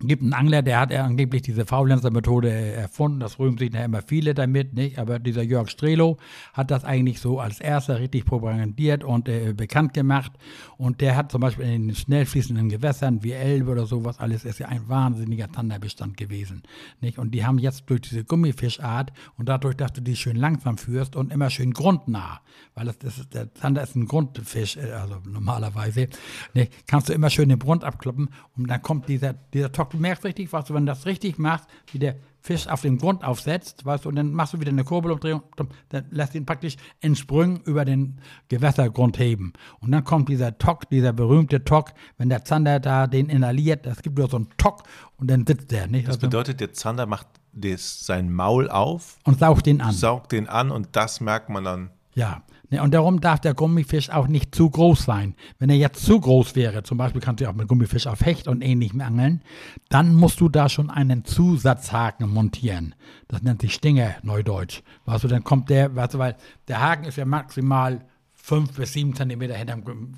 gibt 0.00 0.22
einen 0.22 0.32
Angler, 0.32 0.62
der 0.62 0.80
hat 0.80 0.92
angeblich 0.92 1.42
diese 1.42 1.66
Faulenzer-Methode 1.66 2.50
erfunden. 2.50 3.20
Das 3.20 3.38
rühmen 3.38 3.58
sich 3.58 3.70
nachher 3.70 3.84
immer 3.84 4.02
viele 4.02 4.34
damit, 4.34 4.74
nicht? 4.74 4.98
Aber 4.98 5.18
dieser 5.18 5.42
Jörg 5.42 5.68
Strelo 5.68 6.16
hat 6.54 6.70
das 6.70 6.84
eigentlich 6.84 7.20
so 7.20 7.38
als 7.38 7.60
erster 7.60 8.00
richtig 8.00 8.24
propagandiert 8.24 9.04
und 9.04 9.28
äh, 9.28 9.52
bekannt 9.52 9.92
gemacht. 9.92 10.32
Und 10.78 11.00
der 11.02 11.16
hat 11.16 11.30
zum 11.30 11.42
Beispiel 11.42 11.66
in 11.66 11.88
den 11.88 11.94
schnell 11.94 12.24
fließenden 12.24 12.70
Gewässern 12.70 13.22
wie 13.22 13.32
Elbe 13.32 13.72
oder 13.72 13.86
sowas 13.86 14.18
alles, 14.18 14.44
ist 14.44 14.58
ja 14.58 14.68
ein 14.68 14.88
wahnsinniger 14.88 15.52
Zanderbestand 15.52 16.16
gewesen, 16.16 16.62
nicht? 17.00 17.18
Und 17.18 17.32
die 17.32 17.44
haben 17.44 17.58
jetzt 17.58 17.88
durch 17.90 18.00
diese 18.00 18.24
Gummifischart 18.24 19.12
und 19.36 19.48
dadurch, 19.48 19.76
dass 19.76 19.92
du 19.92 20.00
die 20.00 20.16
schön 20.16 20.36
langsam 20.36 20.78
führst 20.78 21.14
und 21.14 21.32
immer 21.32 21.50
schön 21.50 21.72
grundnah, 21.72 22.40
weil 22.74 22.86
das, 22.86 22.98
das 22.98 23.18
ist, 23.18 23.34
der 23.34 23.52
Zander 23.54 23.82
ist 23.82 23.96
ein 23.96 24.06
Grundfisch, 24.06 24.76
äh, 24.76 24.92
also 24.92 25.16
normalerweise, 25.26 26.08
nicht? 26.54 26.86
kannst 26.86 27.10
du 27.10 27.12
immer 27.12 27.28
schön 27.28 27.50
den 27.50 27.58
Grund 27.58 27.84
abkloppen 27.84 28.30
und 28.56 28.68
dann 28.68 28.80
kommt 28.80 29.08
dieser, 29.08 29.34
dieser 29.34 29.72
du 29.90 29.98
merkst 29.98 30.24
richtig, 30.24 30.52
was 30.52 30.64
du, 30.64 30.74
wenn 30.74 30.86
du 30.86 30.92
das 30.92 31.06
richtig 31.06 31.38
machst, 31.38 31.68
wie 31.92 31.98
der 31.98 32.16
Fisch 32.42 32.68
auf 32.68 32.80
den 32.80 32.96
Grund 32.96 33.22
aufsetzt, 33.22 33.84
weißt 33.84 34.04
du, 34.04 34.08
und 34.08 34.16
dann 34.16 34.32
machst 34.32 34.54
du 34.54 34.60
wieder 34.60 34.70
eine 34.70 34.84
Kurbelumdrehung, 34.84 35.42
dann 35.90 36.06
lässt 36.10 36.34
ihn 36.34 36.46
praktisch 36.46 36.76
in 37.00 37.14
Sprüngen 37.14 37.60
über 37.64 37.84
den 37.84 38.18
Gewässergrund 38.48 39.18
heben. 39.18 39.52
Und 39.80 39.92
dann 39.92 40.04
kommt 40.04 40.30
dieser 40.30 40.56
Tock, 40.56 40.88
dieser 40.88 41.12
berühmte 41.12 41.64
Tock, 41.64 41.92
wenn 42.16 42.30
der 42.30 42.44
Zander 42.44 42.80
da 42.80 43.06
den 43.06 43.28
inhaliert, 43.28 43.84
das 43.84 44.00
gibt 44.00 44.16
nur 44.18 44.30
so 44.30 44.38
einen 44.38 44.48
Tock 44.56 44.84
und 45.18 45.30
dann 45.30 45.46
sitzt 45.46 45.70
der. 45.70 45.86
Nicht? 45.86 46.08
Das 46.08 46.16
also, 46.16 46.28
bedeutet, 46.28 46.60
der 46.60 46.72
Zander 46.72 47.04
macht 47.04 47.26
das, 47.52 48.06
sein 48.06 48.32
Maul 48.32 48.70
auf 48.70 49.18
und 49.24 49.38
saugt 49.38 49.66
den 49.66 49.82
an. 49.82 49.92
Saugt 49.92 50.32
den 50.32 50.48
an 50.48 50.70
und 50.70 50.88
das 50.92 51.20
merkt 51.20 51.50
man 51.50 51.64
dann. 51.64 51.90
Ja, 52.14 52.42
Ne, 52.70 52.80
und 52.80 52.94
darum 52.94 53.20
darf 53.20 53.40
der 53.40 53.52
Gummifisch 53.52 54.10
auch 54.10 54.28
nicht 54.28 54.54
zu 54.54 54.70
groß 54.70 55.04
sein. 55.04 55.34
Wenn 55.58 55.70
er 55.70 55.76
jetzt 55.76 56.04
zu 56.04 56.20
groß 56.20 56.54
wäre, 56.54 56.84
zum 56.84 56.98
Beispiel 56.98 57.20
kannst 57.20 57.40
du 57.40 57.50
auch 57.50 57.54
mit 57.54 57.66
Gummifisch 57.66 58.06
auf 58.06 58.24
Hecht 58.24 58.46
und 58.46 58.62
ähnlichem 58.62 59.00
angeln, 59.00 59.42
dann 59.88 60.14
musst 60.14 60.40
du 60.40 60.48
da 60.48 60.68
schon 60.68 60.88
einen 60.88 61.24
Zusatzhaken 61.24 62.32
montieren. 62.32 62.94
Das 63.26 63.42
nennt 63.42 63.60
sich 63.60 63.74
Stinger, 63.74 64.14
Neudeutsch. 64.22 64.82
Weißt 65.04 65.24
du, 65.24 65.28
dann 65.28 65.42
kommt 65.42 65.68
der, 65.68 65.96
weißt 65.96 66.14
du, 66.14 66.18
weil 66.18 66.36
der 66.68 66.80
Haken 66.80 67.06
ist 67.06 67.16
ja 67.16 67.24
maximal 67.24 68.04
fünf 68.34 68.72
bis 68.76 68.92
sieben 68.92 69.16
Zentimeter 69.16 69.54
hinterm 69.54 70.14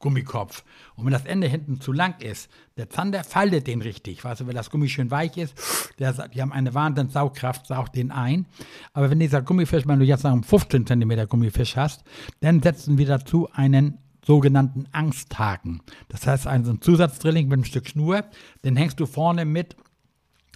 Gummikopf. 0.00 0.64
Und 0.96 1.04
wenn 1.04 1.12
das 1.12 1.26
Ende 1.26 1.46
hinten 1.46 1.80
zu 1.80 1.92
lang 1.92 2.20
ist, 2.20 2.50
der 2.76 2.90
Zander 2.90 3.22
faltet 3.22 3.66
den 3.66 3.82
richtig. 3.82 4.24
Weißt 4.24 4.40
du, 4.40 4.46
wenn 4.46 4.56
das 4.56 4.70
Gummi 4.70 4.88
schön 4.88 5.10
weich 5.10 5.36
ist, 5.36 5.54
der, 5.98 6.12
die 6.28 6.42
haben 6.42 6.52
eine 6.52 6.74
wahnsinnige 6.74 7.12
Saugkraft, 7.12 7.66
saugt 7.66 7.94
den 7.94 8.10
ein. 8.10 8.46
Aber 8.92 9.10
wenn 9.10 9.20
dieser 9.20 9.42
Gummifisch, 9.42 9.86
wenn 9.86 10.00
du 10.00 10.04
jetzt 10.04 10.26
einen 10.26 10.42
15 10.42 10.86
cm 10.86 11.28
Gummifisch 11.28 11.76
hast, 11.76 12.02
dann 12.40 12.62
setzen 12.62 12.98
wir 12.98 13.06
dazu 13.06 13.48
einen 13.52 13.98
sogenannten 14.24 14.86
Angsthaken. 14.92 15.80
Das 16.08 16.26
heißt, 16.26 16.46
einen 16.46 16.80
Zusatzdrilling 16.80 17.46
mit 17.48 17.54
einem 17.54 17.64
Stück 17.64 17.88
Schnur, 17.88 18.24
den 18.64 18.76
hängst 18.76 19.00
du 19.00 19.06
vorne 19.06 19.44
mit 19.44 19.76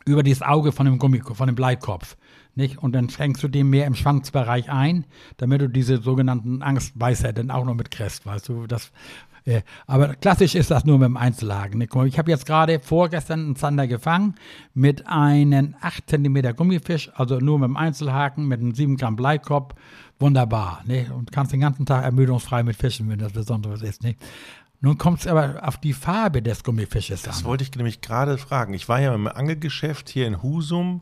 über 0.06 0.22
dieses 0.22 0.42
Auge 0.42 0.72
von 0.72 0.86
dem 0.86 0.98
Gummi, 0.98 1.22
von 1.22 1.46
dem 1.46 1.54
Bleikopf. 1.54 2.16
Nicht? 2.54 2.78
Und 2.78 2.92
dann 2.92 3.08
fängst 3.08 3.42
du 3.42 3.48
den 3.48 3.68
mehr 3.68 3.86
im 3.86 3.94
Schwanzbereich 3.94 4.70
ein, 4.70 5.06
damit 5.38 5.60
du 5.60 5.68
diese 5.68 6.00
sogenannten 6.00 6.62
Angstbeißer 6.62 7.32
dann 7.32 7.50
auch 7.50 7.64
noch 7.64 7.74
mitkriegst, 7.74 8.26
weißt 8.26 8.48
du, 8.48 8.66
das 8.66 8.92
aber 9.86 10.14
klassisch 10.14 10.54
ist 10.54 10.70
das 10.70 10.84
nur 10.84 10.98
mit 10.98 11.06
dem 11.06 11.16
Einzelhaken. 11.16 11.80
Ich 11.82 12.18
habe 12.18 12.30
jetzt 12.30 12.46
gerade 12.46 12.80
vorgestern 12.80 13.40
einen 13.40 13.56
Zander 13.56 13.86
gefangen 13.86 14.36
mit 14.72 15.06
einem 15.06 15.74
8 15.80 16.08
cm 16.08 16.56
Gummifisch, 16.56 17.10
also 17.14 17.38
nur 17.38 17.58
mit 17.58 17.68
dem 17.68 17.76
Einzelhaken, 17.76 18.48
mit 18.48 18.60
einem 18.60 18.74
7 18.74 18.96
Gramm 18.96 19.16
Bleikopf. 19.16 19.74
Wunderbar. 20.18 20.82
Ne? 20.86 21.10
Und 21.14 21.30
kannst 21.32 21.52
den 21.52 21.60
ganzen 21.60 21.84
Tag 21.84 22.04
ermüdungsfrei 22.04 22.62
mit 22.62 22.76
fischen, 22.76 23.10
wenn 23.10 23.18
das 23.18 23.32
Besonderes 23.32 23.82
ist. 23.82 24.02
Ne? 24.02 24.16
Nun 24.80 24.96
kommt 24.96 25.20
es 25.20 25.26
aber 25.26 25.66
auf 25.66 25.78
die 25.78 25.92
Farbe 25.92 26.40
des 26.40 26.62
Gummifisches 26.62 27.22
das 27.22 27.34
an. 27.34 27.40
Das 27.40 27.44
wollte 27.44 27.64
ich 27.64 27.74
nämlich 27.74 28.00
gerade 28.00 28.38
fragen. 28.38 28.72
Ich 28.72 28.88
war 28.88 29.00
ja 29.00 29.14
im 29.14 29.26
Angelgeschäft 29.26 30.08
hier 30.08 30.26
in 30.26 30.42
Husum 30.42 31.00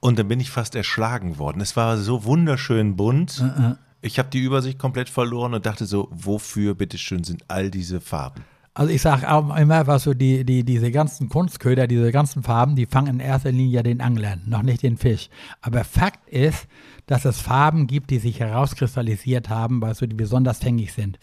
und 0.00 0.18
dann 0.18 0.28
bin 0.28 0.40
ich 0.40 0.50
fast 0.50 0.74
erschlagen 0.74 1.38
worden. 1.38 1.60
Es 1.60 1.76
war 1.76 1.98
so 1.98 2.24
wunderschön 2.24 2.96
bunt. 2.96 3.42
Uh 3.42 3.74
Ich 4.02 4.18
habe 4.18 4.30
die 4.30 4.40
Übersicht 4.40 4.78
komplett 4.78 5.10
verloren 5.10 5.54
und 5.54 5.66
dachte 5.66 5.84
so, 5.86 6.08
wofür 6.10 6.74
bitteschön 6.74 7.22
sind 7.24 7.44
all 7.48 7.70
diese 7.70 8.00
Farben? 8.00 8.44
Also 8.72 8.92
ich 8.92 9.02
sage 9.02 9.30
auch 9.30 9.54
immer, 9.56 9.86
was 9.86 10.04
so 10.04 10.14
die, 10.14 10.44
die, 10.44 10.64
diese 10.64 10.90
ganzen 10.90 11.28
Kunstköder, 11.28 11.86
diese 11.86 12.12
ganzen 12.12 12.42
Farben, 12.42 12.76
die 12.76 12.86
fangen 12.86 13.14
in 13.14 13.20
erster 13.20 13.52
Linie 13.52 13.82
den 13.82 14.00
Anglern, 14.00 14.42
noch 14.46 14.62
nicht 14.62 14.82
den 14.82 14.96
Fisch. 14.96 15.28
Aber 15.60 15.84
Fakt 15.84 16.28
ist, 16.30 16.66
dass 17.06 17.24
es 17.24 17.40
Farben 17.40 17.88
gibt, 17.88 18.10
die 18.10 18.18
sich 18.18 18.40
herauskristallisiert 18.40 19.48
haben, 19.48 19.82
weil 19.82 19.94
so 19.94 20.06
die 20.06 20.14
besonders 20.14 20.60
fängig 20.60 20.92
sind. 20.92 21.18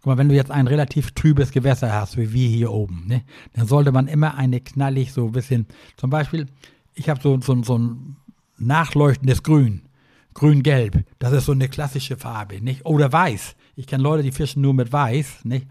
Guck 0.00 0.06
mal, 0.06 0.18
wenn 0.18 0.28
du 0.28 0.34
jetzt 0.34 0.50
ein 0.50 0.66
relativ 0.66 1.12
trübes 1.12 1.52
Gewässer 1.52 1.92
hast, 1.92 2.16
wie 2.16 2.32
wir 2.32 2.48
hier 2.48 2.72
oben, 2.72 3.06
ne, 3.06 3.22
dann 3.54 3.66
sollte 3.66 3.92
man 3.92 4.08
immer 4.08 4.34
eine 4.34 4.60
knallig 4.60 5.12
so 5.12 5.26
ein 5.26 5.32
bisschen, 5.32 5.66
zum 5.96 6.10
Beispiel, 6.10 6.46
ich 6.94 7.08
habe 7.08 7.20
so, 7.22 7.40
so, 7.40 7.62
so 7.62 7.78
ein 7.78 8.16
nachleuchtendes 8.58 9.42
Grün, 9.44 9.82
grün-gelb, 10.38 11.04
das 11.18 11.32
ist 11.32 11.46
so 11.46 11.52
eine 11.52 11.68
klassische 11.68 12.16
Farbe, 12.16 12.60
nicht? 12.62 12.86
Oder 12.86 13.12
weiß. 13.12 13.56
Ich 13.76 13.86
kenne 13.86 14.02
Leute, 14.02 14.22
die 14.22 14.32
fischen 14.32 14.62
nur 14.62 14.74
mit 14.74 14.92
weiß, 14.92 15.44
nicht? 15.44 15.66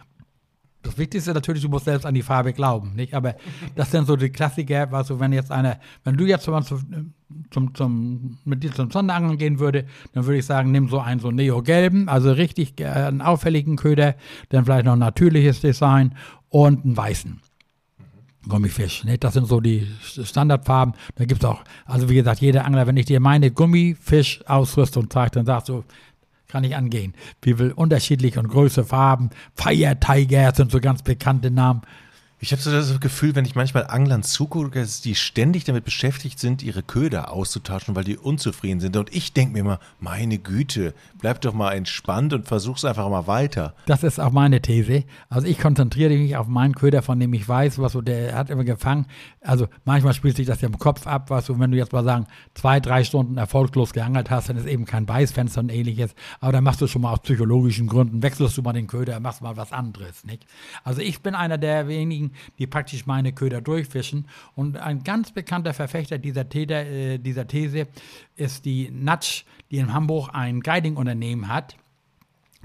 Das 0.83 0.97
Wichtigste 0.97 1.33
natürlich, 1.33 1.63
du 1.63 1.69
musst 1.69 1.85
selbst 1.85 2.05
an 2.05 2.13
die 2.13 2.21
Farbe 2.21 2.53
glauben, 2.53 2.93
nicht? 2.95 3.13
Aber 3.13 3.35
das 3.75 3.91
sind 3.91 4.05
so 4.07 4.15
die 4.15 4.29
Klassiker, 4.29 4.93
also 4.93 5.19
wenn 5.19 5.33
jetzt 5.33 5.51
einer, 5.51 5.79
wenn 6.03 6.15
du 6.15 6.25
jetzt 6.25 6.45
zum, 6.45 7.13
zum, 7.49 7.75
zum, 7.75 8.37
mit 8.45 8.63
dir 8.63 8.71
zum 8.71 8.91
Sonderangeln 8.91 9.37
gehen 9.37 9.59
würde, 9.59 9.85
dann 10.13 10.25
würde 10.25 10.37
ich 10.37 10.45
sagen, 10.45 10.71
nimm 10.71 10.87
so 10.87 10.99
einen 10.99 11.19
so 11.19 11.31
neogelben, 11.31 12.07
also 12.07 12.31
richtig 12.31 12.79
äh, 12.79 12.85
einen 12.85 13.21
auffälligen 13.21 13.75
Köder, 13.75 14.15
dann 14.49 14.65
vielleicht 14.65 14.85
noch 14.85 14.93
ein 14.93 14.99
natürliches 14.99 15.59
Design 15.59 16.15
und 16.49 16.85
einen 16.85 16.95
weißen. 16.95 17.41
Gummifisch. 18.47 19.03
Nicht? 19.03 19.23
Das 19.23 19.33
sind 19.33 19.47
so 19.47 19.59
die 19.59 19.87
Standardfarben. 20.01 20.95
Da 21.15 21.25
gibt 21.25 21.43
es 21.43 21.49
auch, 21.49 21.63
also 21.85 22.09
wie 22.09 22.15
gesagt, 22.15 22.41
jeder 22.41 22.65
Angler, 22.65 22.87
wenn 22.87 22.97
ich 22.97 23.05
dir 23.05 23.19
meine 23.19 23.51
Gummifisch-Ausrüstung 23.51 25.09
zeige, 25.09 25.31
dann 25.31 25.45
sagst 25.45 25.69
du, 25.69 25.83
kann 26.47 26.63
ich 26.63 26.75
angehen. 26.75 27.13
Wie 27.41 27.53
viel 27.53 27.71
unterschiedliche 27.71 28.39
und 28.39 28.47
große 28.47 28.85
Farben. 28.85 29.29
Fire 29.55 29.99
Tiger 29.99 30.53
sind 30.55 30.71
so 30.71 30.79
ganz 30.79 31.03
bekannte 31.03 31.51
Namen. 31.51 31.81
Ich 32.39 32.51
habe 32.51 32.61
so 32.61 32.69
das 32.69 32.99
Gefühl, 32.99 33.33
wenn 33.33 33.45
ich 33.45 33.55
manchmal 33.55 33.87
Anglern 33.87 34.21
zugucke, 34.21 34.79
dass 34.79 35.01
die 35.01 35.15
ständig 35.15 35.63
damit 35.63 35.85
beschäftigt 35.85 36.37
sind, 36.37 36.61
ihre 36.61 36.83
Köder 36.83 37.33
auszutauschen, 37.33 37.95
weil 37.95 38.03
die 38.03 38.15
unzufrieden 38.15 38.79
sind. 38.79 38.95
Und 38.95 39.11
ich 39.15 39.33
denke 39.33 39.53
mir 39.53 39.59
immer, 39.61 39.79
meine 39.99 40.37
Güte, 40.37 40.93
bleib 41.19 41.41
doch 41.41 41.55
mal 41.55 41.71
entspannt 41.71 42.33
und 42.33 42.47
versuch's 42.47 42.85
einfach 42.85 43.09
mal 43.09 43.25
weiter. 43.25 43.73
Das 43.87 44.03
ist 44.03 44.19
auch 44.19 44.31
meine 44.31 44.61
These. 44.61 45.03
Also 45.29 45.47
ich 45.47 45.57
konzentriere 45.57 46.15
mich 46.15 46.37
auf 46.37 46.45
meinen 46.45 46.75
Köder, 46.75 47.01
von 47.01 47.19
dem 47.19 47.33
ich 47.33 47.49
weiß, 47.49 47.79
was 47.79 47.93
so 47.93 48.01
der 48.01 48.35
hat 48.35 48.51
immer 48.51 48.63
gefangen. 48.63 49.07
Also 49.41 49.67
manchmal 49.83 50.13
spielt 50.13 50.35
sich 50.35 50.45
das 50.45 50.61
ja 50.61 50.67
im 50.67 50.77
Kopf 50.77 51.07
ab, 51.07 51.31
was 51.31 51.47
so, 51.47 51.59
wenn 51.59 51.71
du 51.71 51.77
jetzt 51.77 51.91
mal 51.91 52.03
sagen, 52.03 52.27
zwei, 52.53 52.79
drei 52.79 53.03
Stunden 53.03 53.37
erfolglos 53.37 53.93
geangelt 53.93 54.29
hast, 54.29 54.49
dann 54.49 54.57
ist 54.57 54.67
eben 54.67 54.85
kein 54.85 55.07
Beißfenster 55.07 55.61
und 55.61 55.71
ähnliches. 55.71 56.13
Aber 56.39 56.51
dann 56.51 56.63
machst 56.63 56.81
du 56.81 56.87
schon 56.87 57.01
mal 57.01 57.13
aus 57.13 57.21
psychologischen 57.21 57.87
Gründen, 57.87 58.21
wechselst 58.21 58.55
du 58.57 58.61
mal 58.61 58.73
den 58.73 58.85
Köder, 58.85 59.19
machst 59.19 59.41
mal 59.41 59.57
was 59.57 59.71
anderes. 59.71 60.23
Nicht? 60.23 60.45
Also 60.83 61.01
ich 61.01 61.23
bin 61.23 61.33
einer 61.33 61.57
der 61.57 61.87
wenigen, 61.87 62.26
diejenigen, 62.27 62.31
die 62.59 62.67
praktisch 62.67 63.05
meine 63.05 63.33
Köder 63.33 63.61
durchfischen. 63.61 64.27
Und 64.55 64.77
ein 64.77 65.03
ganz 65.03 65.31
bekannter 65.31 65.73
Verfechter 65.73 66.17
dieser, 66.17 66.49
Täter, 66.49 66.85
äh, 66.85 67.17
dieser 67.17 67.47
These 67.47 67.87
ist 68.35 68.65
die 68.65 68.89
Natsch, 68.91 69.43
die 69.71 69.77
in 69.77 69.93
Hamburg 69.93 70.29
ein 70.33 70.61
Guiding-Unternehmen 70.61 71.47
hat 71.47 71.77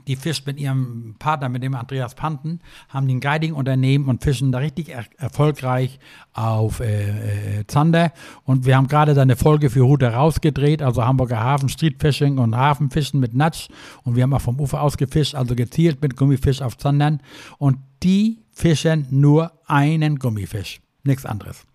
die 0.09 0.17
fischt 0.17 0.47
mit 0.47 0.59
ihrem 0.59 1.15
Partner, 1.21 1.49
mit 1.49 1.63
dem 1.63 1.77
Andreas 1.77 2.17
Panten, 2.17 2.61
haben 2.89 3.07
den 3.07 3.21
Guiding-Unternehmen 3.21 4.09
und 4.09 4.25
fischen 4.25 4.51
da 4.51 4.59
richtig 4.59 4.89
er 4.89 5.05
erfolgreich 5.19 6.01
auf 6.33 6.81
äh, 6.81 7.61
äh, 7.61 7.67
Zander. 7.69 8.13
Und 8.45 8.67
wir 8.67 8.77
haben 8.77 8.89
gerade 8.89 9.15
da 9.15 9.23
eine 9.23 9.37
Folge 9.37 9.71
für 9.71 9.87
Hude 9.87 10.13
rausgedreht, 10.13 10.83
also 10.83 11.05
Hamburger 11.05 11.39
Hafen, 11.39 11.69
Streetfishing 11.69 12.39
und 12.39 12.57
Hafenfischen 12.57 13.21
mit 13.21 13.35
Natsch. 13.35 13.69
Und 14.03 14.17
wir 14.17 14.25
haben 14.25 14.35
auch 14.35 14.41
vom 14.41 14.59
Ufer 14.59 14.83
aus 14.83 14.97
gefischt, 14.97 15.37
also 15.37 15.55
gezielt 15.55 16.03
mit 16.03 16.17
Gummifisch 16.17 16.63
auf 16.63 16.77
Zandern. 16.79 17.21
Und 17.59 17.79
die 18.03 18.42
fischen 18.53 19.07
nur 19.11 19.53
einen 19.67 20.19
Gummifisch, 20.19 20.81
nichts 21.05 21.27
anderes. 21.27 21.67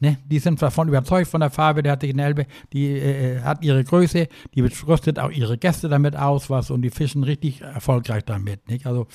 Ne? 0.00 0.18
Die 0.26 0.38
sind 0.38 0.60
davon 0.60 0.88
überzeugt 0.88 1.28
von 1.28 1.40
der 1.40 1.50
Farbe, 1.50 1.82
der 1.82 1.92
hat 1.92 2.00
sich 2.00 2.10
in 2.10 2.16
der 2.16 2.26
Elbe, 2.26 2.46
die 2.72 2.98
äh, 2.98 3.40
hat 3.40 3.62
ihre 3.62 3.84
Größe, 3.84 4.28
die 4.54 4.60
rüstet 4.60 5.18
auch 5.18 5.30
ihre 5.30 5.56
Gäste 5.56 5.88
damit 5.88 6.16
aus, 6.16 6.50
was 6.50 6.70
und 6.70 6.82
die 6.82 6.90
fischen 6.90 7.22
richtig 7.22 7.62
erfolgreich 7.62 8.24
damit. 8.24 8.68
Nicht? 8.68 8.86
Also 8.86 9.06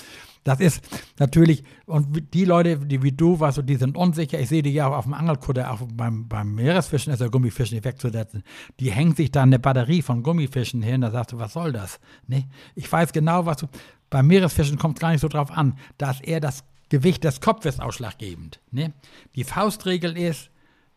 das 0.46 0.62
ist 0.62 0.82
natürlich, 1.20 1.64
und 1.86 2.34
die 2.34 2.46
Leute, 2.46 2.78
die 2.78 3.04
wie 3.04 3.12
du, 3.12 3.40
was, 3.40 3.62
die 3.64 3.76
sind 3.76 3.98
unsicher, 3.98 4.40
ich 4.40 4.48
sehe 4.48 4.64
die 4.64 4.72
ja 4.72 4.88
auch 4.88 4.96
auf 4.96 5.04
dem 5.04 5.14
Angelkutter, 5.14 5.72
auch 5.72 5.82
beim, 5.94 6.28
beim 6.30 6.56
Meeresfischen 6.56 7.12
ist 7.12 7.20
der 7.20 7.30
Gummifischen 7.30 7.76
nicht 7.76 7.86
wegzusetzen. 7.86 8.44
Die 8.80 8.92
hängt 8.92 9.18
sich 9.18 9.32
da 9.32 9.44
eine 9.44 9.60
Batterie 9.60 10.02
von 10.02 10.24
Gummifischen 10.24 10.82
hin, 10.82 11.02
da 11.02 11.12
sagst 11.12 11.34
du, 11.34 11.40
was 11.40 11.54
soll 11.54 11.74
das? 11.74 12.00
Ne? 12.26 12.46
Ich 12.74 12.90
weiß 12.90 13.12
genau, 13.12 13.46
was 13.46 13.58
du, 13.58 13.68
beim 14.10 14.28
Meeresfischen 14.28 14.78
kommt 14.78 14.98
es 14.98 15.02
gar 15.02 15.12
nicht 15.12 15.22
so 15.22 15.28
drauf 15.28 15.52
an, 15.52 15.78
dass 15.98 16.22
er 16.22 16.40
das 16.40 16.64
Gewicht 16.90 17.24
des 17.24 17.42
Kopfes 17.42 17.80
ausschlaggebend. 17.80 18.60
Ne? 18.72 18.94
Die 19.36 19.44
Faustregel 19.44 20.18
ist, 20.18 20.50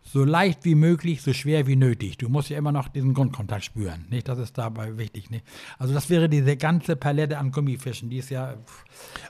so 0.05 0.25
leicht 0.25 0.65
wie 0.65 0.75
möglich, 0.75 1.23
so 1.23 1.33
schwer 1.33 1.67
wie 1.67 1.77
nötig. 1.77 2.19
Du 2.19 2.29
musst 2.29 2.51
ja 2.51 2.59
immer 2.59 2.73
noch 2.73 2.89
diesen 2.89 3.15
Grundkontakt 3.15 3.65
spüren. 3.65 4.07
Nicht? 4.11 4.29
Das 4.29 4.39
ist 4.39 4.59
dabei 4.59 4.99
wichtig. 4.99 5.31
Nicht? 5.31 5.45
Also 5.79 5.95
das 5.95 6.11
wäre 6.11 6.29
diese 6.29 6.57
ganze 6.57 6.97
Palette 6.97 7.39
an 7.39 7.53
Gummifischen, 7.53 8.11
die 8.11 8.19
ist 8.19 8.31
ja. 8.31 8.57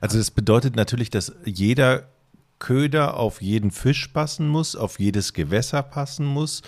Also 0.00 0.19
das 0.19 0.31
bedeutet 0.31 0.75
natürlich, 0.75 1.11
dass 1.11 1.33
jeder 1.45 2.09
Köder 2.59 3.16
auf 3.16 3.42
jeden 3.42 3.73
Fisch 3.73 4.09
passen 4.09 4.49
muss, 4.49 4.76
auf 4.76 5.00
jedes 5.00 5.33
Gewässer 5.33 5.83
passen 5.83 6.25
muss, 6.25 6.62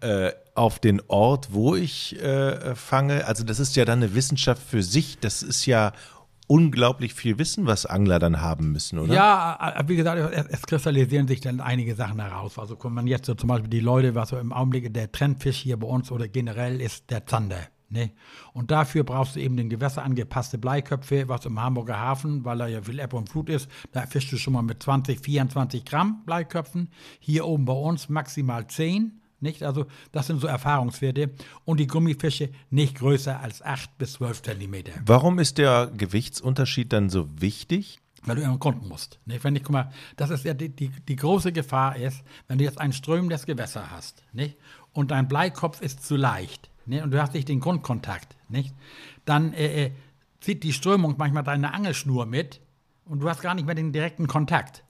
äh, 0.00 0.30
auf 0.54 0.78
den 0.78 1.02
Ort, 1.08 1.48
wo 1.52 1.74
ich 1.74 2.20
äh, 2.22 2.74
fange. 2.76 3.26
Also 3.26 3.42
das 3.44 3.58
ist 3.58 3.74
ja 3.74 3.84
dann 3.84 3.98
eine 4.02 4.14
Wissenschaft 4.14 4.62
für 4.62 4.82
sich. 4.82 5.18
Das 5.18 5.42
ist 5.42 5.66
ja 5.66 5.92
unglaublich 6.50 7.14
viel 7.14 7.38
Wissen, 7.38 7.66
was 7.66 7.86
Angler 7.86 8.18
dann 8.18 8.40
haben 8.40 8.72
müssen, 8.72 8.98
oder? 8.98 9.14
Ja, 9.14 9.76
äh, 9.76 9.84
wie 9.86 9.94
gesagt, 9.94 10.20
es, 10.34 10.46
es 10.46 10.62
kristallisieren 10.62 11.28
sich 11.28 11.40
dann 11.40 11.60
einige 11.60 11.94
Sachen 11.94 12.20
heraus. 12.20 12.58
Also 12.58 12.74
kommt 12.74 12.96
man 12.96 13.06
jetzt 13.06 13.26
so 13.26 13.34
zum 13.34 13.48
Beispiel 13.48 13.70
die 13.70 13.78
Leute, 13.78 14.16
was 14.16 14.30
so 14.30 14.36
im 14.36 14.52
Augenblick 14.52 14.92
der 14.92 15.12
Trendfisch 15.12 15.58
hier 15.58 15.76
bei 15.76 15.86
uns 15.86 16.10
oder 16.10 16.26
generell 16.26 16.80
ist 16.80 17.08
der 17.08 17.24
Zander. 17.24 17.60
Ne? 17.88 18.10
Und 18.52 18.72
dafür 18.72 19.04
brauchst 19.04 19.36
du 19.36 19.40
eben 19.40 19.56
den 19.56 19.70
Gewässer 19.70 20.02
angepasste 20.02 20.58
Bleiköpfe, 20.58 21.28
was 21.28 21.46
im 21.46 21.60
Hamburger 21.60 22.00
Hafen, 22.00 22.44
weil 22.44 22.58
da 22.58 22.66
ja 22.66 22.82
viel 22.82 22.98
Ebbe 22.98 23.16
und 23.16 23.28
Flut 23.28 23.48
ist, 23.48 23.68
da 23.92 24.06
fischst 24.06 24.32
du 24.32 24.36
schon 24.36 24.52
mal 24.52 24.62
mit 24.62 24.82
20, 24.82 25.20
24 25.20 25.84
Gramm 25.84 26.24
Bleiköpfen. 26.24 26.88
Hier 27.20 27.46
oben 27.46 27.64
bei 27.64 27.74
uns 27.74 28.08
maximal 28.08 28.66
10. 28.66 29.19
Nicht? 29.40 29.62
Also 29.62 29.86
das 30.12 30.26
sind 30.26 30.40
so 30.40 30.46
Erfahrungswerte 30.46 31.30
und 31.64 31.80
die 31.80 31.86
Gummifische 31.86 32.50
nicht 32.70 32.96
größer 32.96 33.40
als 33.40 33.62
8 33.62 33.96
bis 33.98 34.14
12 34.14 34.42
Zentimeter. 34.42 34.92
Warum 35.04 35.38
ist 35.38 35.58
der 35.58 35.90
Gewichtsunterschied 35.96 36.92
dann 36.92 37.08
so 37.10 37.28
wichtig? 37.40 38.00
Weil 38.24 38.36
du 38.36 38.42
immer 38.42 38.58
konnten 38.58 38.86
musst. 38.86 39.18
Nicht? 39.24 39.42
Wenn 39.44 39.56
ich, 39.56 39.64
guck 39.64 39.72
mal, 39.72 39.92
das 40.16 40.30
ist 40.30 40.44
ja 40.44 40.52
die, 40.52 40.68
die, 40.68 40.90
die 40.90 41.16
große 41.16 41.52
Gefahr 41.52 41.96
ist, 41.96 42.22
wenn 42.48 42.58
du 42.58 42.64
jetzt 42.64 42.78
ein 42.78 42.92
strömendes 42.92 43.46
Gewässer 43.46 43.90
hast 43.90 44.22
nicht? 44.32 44.56
und 44.92 45.10
dein 45.10 45.26
Bleikopf 45.26 45.80
ist 45.80 46.04
zu 46.04 46.16
leicht 46.16 46.68
nicht? 46.84 47.02
und 47.02 47.10
du 47.10 47.20
hast 47.20 47.32
nicht 47.32 47.48
den 47.48 47.60
Grundkontakt, 47.60 48.36
nicht? 48.48 48.74
dann 49.24 49.54
äh, 49.54 49.86
äh, 49.86 49.90
zieht 50.40 50.64
die 50.64 50.74
Strömung 50.74 51.14
manchmal 51.16 51.44
deine 51.44 51.72
Angelschnur 51.72 52.26
mit 52.26 52.60
und 53.06 53.20
du 53.20 53.28
hast 53.28 53.40
gar 53.40 53.54
nicht 53.54 53.66
mehr 53.66 53.74
den 53.74 53.92
direkten 53.92 54.26
Kontakt. 54.26 54.84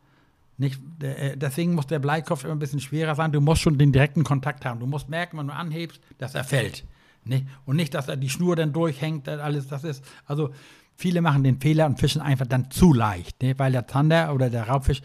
Nicht, 0.61 0.79
äh, 1.03 1.39
deswegen 1.39 1.75
muss 1.75 1.87
der 1.87 2.01
Bleikopf 2.01 2.45
immer 2.45 2.53
ein 2.53 2.59
bisschen 2.59 2.81
schwerer 2.81 3.15
sein. 3.15 3.33
Du 3.33 3.41
musst 3.41 3.63
schon 3.63 3.79
den 3.79 3.93
direkten 3.93 4.25
Kontakt 4.25 4.67
haben. 4.67 4.79
Du 4.79 4.87
musst 4.87 5.09
merken, 5.09 5.39
wenn 5.39 5.47
du 5.47 5.55
anhebst, 5.55 6.03
dass 6.19 6.35
er 6.35 6.45
fällt. 6.45 6.85
Nicht? 7.25 7.47
Und 7.65 7.77
nicht, 7.77 7.95
dass 7.95 8.09
er 8.09 8.19
die 8.19 8.29
Schnur 8.29 8.57
dann 8.57 8.75
durchhängt. 8.75 9.27
Alles, 9.27 9.69
das 9.69 9.85
ist, 9.85 10.05
also 10.27 10.51
viele 10.95 11.23
machen 11.23 11.45
den 11.45 11.61
Fehler 11.61 11.87
und 11.87 11.99
fischen 11.99 12.21
einfach 12.21 12.47
dann 12.47 12.71
zu 12.71 12.93
leicht. 12.93 13.41
Nicht? 13.41 13.59
Weil 13.59 13.73
der 13.73 13.89
Zander 13.89 14.35
oder 14.35 14.51
der 14.51 14.69
Raubfisch, 14.69 15.01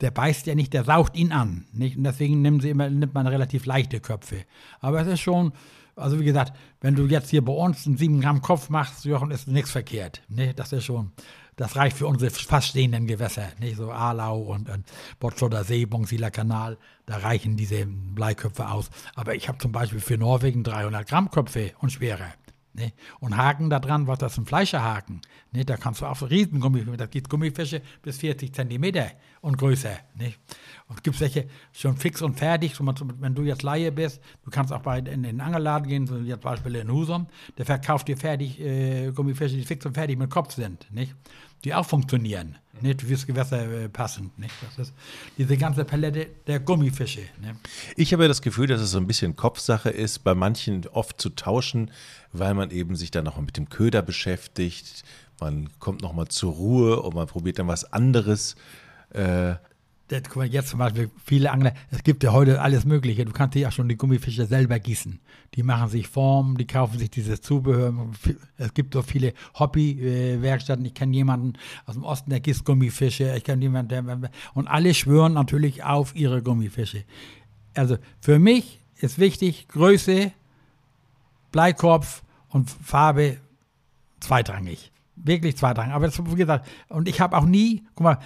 der 0.00 0.10
beißt 0.10 0.48
ja 0.48 0.56
nicht, 0.56 0.72
der 0.72 0.82
saugt 0.82 1.16
ihn 1.16 1.30
an. 1.30 1.66
Nicht? 1.72 1.96
Und 1.96 2.02
deswegen 2.02 2.42
nehmen 2.42 2.58
sie 2.58 2.70
immer, 2.70 2.90
nimmt 2.90 3.14
man 3.14 3.28
relativ 3.28 3.66
leichte 3.66 4.00
Köpfe. 4.00 4.42
Aber 4.80 5.00
es 5.00 5.06
ist 5.06 5.20
schon, 5.20 5.52
also 5.94 6.18
wie 6.18 6.24
gesagt, 6.24 6.58
wenn 6.80 6.96
du 6.96 7.06
jetzt 7.06 7.30
hier 7.30 7.44
bei 7.44 7.52
uns 7.52 7.86
einen 7.86 7.96
7 7.96 8.20
Gramm 8.20 8.42
Kopf 8.42 8.68
machst, 8.68 9.04
Jochen, 9.04 9.30
ist 9.30 9.46
nichts 9.46 9.70
verkehrt. 9.70 10.22
Nee, 10.28 10.54
das 10.56 10.72
ist 10.72 10.82
schon 10.82 11.12
das 11.60 11.76
reicht 11.76 11.98
für 11.98 12.06
unsere 12.06 12.30
fast 12.30 12.68
stehenden 12.68 13.06
Gewässer, 13.06 13.48
nicht 13.60 13.76
so 13.76 13.90
Alau 13.90 14.38
und, 14.38 14.70
und 14.70 14.82
Botschotter 15.18 15.62
See, 15.62 15.84
Bongsieler 15.84 16.30
Kanal, 16.30 16.78
da 17.04 17.18
reichen 17.18 17.58
diese 17.58 17.84
Bleiköpfe 17.84 18.66
aus. 18.66 18.88
Aber 19.14 19.34
ich 19.34 19.46
habe 19.46 19.58
zum 19.58 19.70
Beispiel 19.70 20.00
für 20.00 20.16
Norwegen 20.16 20.64
300 20.64 21.06
Gramm 21.06 21.30
Köpfe 21.30 21.72
und 21.80 21.92
schwerer. 21.92 22.32
Ne? 22.72 22.92
Und 23.18 23.36
Haken 23.36 23.68
da 23.68 23.78
dran, 23.78 24.06
was 24.06 24.20
das 24.20 24.38
ein 24.38 24.46
Fleischerhaken. 24.46 25.20
Ne? 25.52 25.66
Da 25.66 25.76
kannst 25.76 26.00
du 26.00 26.06
auch 26.06 26.16
so 26.16 26.26
riesen 26.26 26.60
Gummifische, 26.60 26.96
da 26.96 27.06
gibt 27.06 27.28
Gummifische 27.28 27.82
bis 28.00 28.16
40 28.18 28.54
Zentimeter 28.54 29.10
und 29.42 29.58
größer. 29.58 29.98
Ne? 30.14 30.32
Und 30.86 30.96
es 30.96 31.02
gibt 31.02 31.20
welche 31.20 31.46
schon 31.72 31.96
fix 31.96 32.22
und 32.22 32.38
fertig, 32.38 32.74
so, 32.74 32.86
wenn 33.18 33.34
du 33.34 33.42
jetzt 33.42 33.62
Laie 33.62 33.92
bist, 33.92 34.22
du 34.44 34.50
kannst 34.50 34.72
auch 34.72 34.80
bei, 34.80 35.00
in 35.00 35.24
den 35.24 35.40
Angelladen 35.40 35.88
gehen, 35.88 36.06
so 36.06 36.16
jetzt 36.16 36.42
zum 36.42 36.50
Beispiel 36.50 36.76
in 36.76 36.90
Husum, 36.90 37.26
der 37.58 37.66
verkauft 37.66 38.08
dir 38.08 38.16
fertig 38.16 38.58
äh, 38.60 39.12
Gummifische, 39.12 39.56
die 39.56 39.64
fix 39.64 39.84
und 39.84 39.94
fertig 39.94 40.18
mit 40.18 40.30
Kopf 40.30 40.54
sind, 40.54 40.86
nicht? 40.92 41.14
Die 41.64 41.74
auch 41.74 41.86
funktionieren, 41.86 42.56
nicht 42.80 43.02
fürs 43.02 43.26
Gewässer 43.26 43.70
äh, 43.70 43.88
passend. 43.88 44.38
Nicht? 44.38 44.54
Das 44.76 44.88
ist 44.88 44.94
diese 45.36 45.56
ganze 45.56 45.84
Palette 45.84 46.28
der 46.46 46.60
Gummifische. 46.60 47.22
Ne? 47.40 47.56
Ich 47.96 48.12
habe 48.12 48.26
das 48.28 48.42
Gefühl, 48.42 48.66
dass 48.66 48.80
es 48.80 48.92
so 48.92 48.98
ein 48.98 49.06
bisschen 49.06 49.36
Kopfsache 49.36 49.90
ist, 49.90 50.20
bei 50.20 50.34
manchen 50.34 50.86
oft 50.88 51.20
zu 51.20 51.30
tauschen, 51.30 51.90
weil 52.32 52.54
man 52.54 52.70
eben 52.70 52.96
sich 52.96 53.10
dann 53.10 53.24
noch 53.24 53.38
mit 53.40 53.56
dem 53.56 53.68
Köder 53.68 54.02
beschäftigt, 54.02 55.04
man 55.40 55.70
kommt 55.78 56.02
noch 56.02 56.12
mal 56.12 56.28
zur 56.28 56.52
Ruhe 56.52 57.00
und 57.00 57.14
man 57.14 57.26
probiert 57.26 57.58
dann 57.58 57.66
was 57.66 57.90
anderes. 57.92 58.56
Äh, 59.10 59.54
jetzt 60.10 60.68
zum 60.68 60.78
Beispiel 60.78 61.10
viele 61.24 61.50
Angler, 61.50 61.72
es 61.90 62.02
gibt 62.02 62.22
ja 62.24 62.32
heute 62.32 62.60
alles 62.60 62.84
Mögliche. 62.84 63.24
Du 63.24 63.32
kannst 63.32 63.54
ja 63.54 63.70
schon 63.70 63.88
die 63.88 63.96
Gummifische 63.96 64.46
selber 64.46 64.78
gießen. 64.78 65.20
Die 65.54 65.62
machen 65.62 65.88
sich 65.88 66.08
Formen, 66.08 66.56
die 66.56 66.66
kaufen 66.66 66.98
sich 66.98 67.10
dieses 67.10 67.40
Zubehör. 67.40 67.94
Es 68.56 68.74
gibt 68.74 68.94
so 68.94 69.02
viele 69.02 69.32
Hobbywerkstätten. 69.58 70.84
Ich 70.84 70.94
kenne 70.94 71.14
jemanden 71.14 71.54
aus 71.86 71.94
dem 71.94 72.04
Osten, 72.04 72.30
der 72.30 72.40
gießt 72.40 72.64
Gummifische. 72.64 73.34
Ich 73.36 73.44
kenne 73.44 73.62
jemanden, 73.62 73.88
der. 73.88 74.30
Und 74.54 74.68
alle 74.68 74.94
schwören 74.94 75.34
natürlich 75.34 75.84
auf 75.84 76.14
ihre 76.14 76.42
Gummifische. 76.42 77.04
Also 77.74 77.96
für 78.20 78.38
mich 78.38 78.80
ist 78.96 79.18
wichtig, 79.18 79.68
Größe, 79.68 80.32
Bleikopf 81.52 82.22
und 82.48 82.68
Farbe 82.68 83.38
zweitrangig 84.20 84.90
wirklich 85.24 85.56
zweitrangig. 85.56 85.92
Aber 85.92 86.06
das, 86.06 86.18
wie 86.24 86.34
gesagt, 86.34 86.68
und 86.88 87.08
ich 87.08 87.20
habe 87.20 87.36
auch 87.36 87.44
nie, 87.44 87.84
guck 87.94 88.04
mal, 88.04 88.18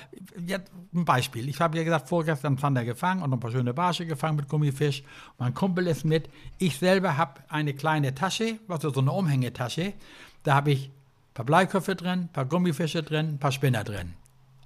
jetzt 0.46 0.70
ein 0.94 1.04
Beispiel. 1.04 1.48
Ich 1.48 1.60
habe 1.60 1.76
ja 1.76 1.84
gesagt, 1.84 2.08
vorgestern 2.08 2.58
Zander 2.58 2.84
gefangen 2.84 3.22
und 3.22 3.32
ein 3.32 3.40
paar 3.40 3.50
schöne 3.50 3.74
Barsche 3.74 4.06
gefangen 4.06 4.36
mit 4.36 4.48
Gummifisch. 4.48 5.02
Mein 5.38 5.54
Kumpel 5.54 5.86
ist 5.86 6.04
mit. 6.04 6.28
Ich 6.58 6.78
selber 6.78 7.16
habe 7.16 7.40
eine 7.48 7.74
kleine 7.74 8.14
Tasche, 8.14 8.58
was 8.66 8.84
ist 8.84 8.94
so 8.94 9.00
eine 9.00 9.12
Umhängetasche. 9.12 9.94
Da 10.42 10.54
habe 10.54 10.72
ich 10.72 10.88
ein 10.88 11.34
paar 11.34 11.46
Bleiköpfe 11.46 11.96
drin, 11.96 12.20
ein 12.20 12.32
paar 12.32 12.46
Gummifische 12.46 13.02
drin, 13.02 13.34
ein 13.34 13.38
paar 13.38 13.52
Spinner 13.52 13.84
drin. 13.84 14.14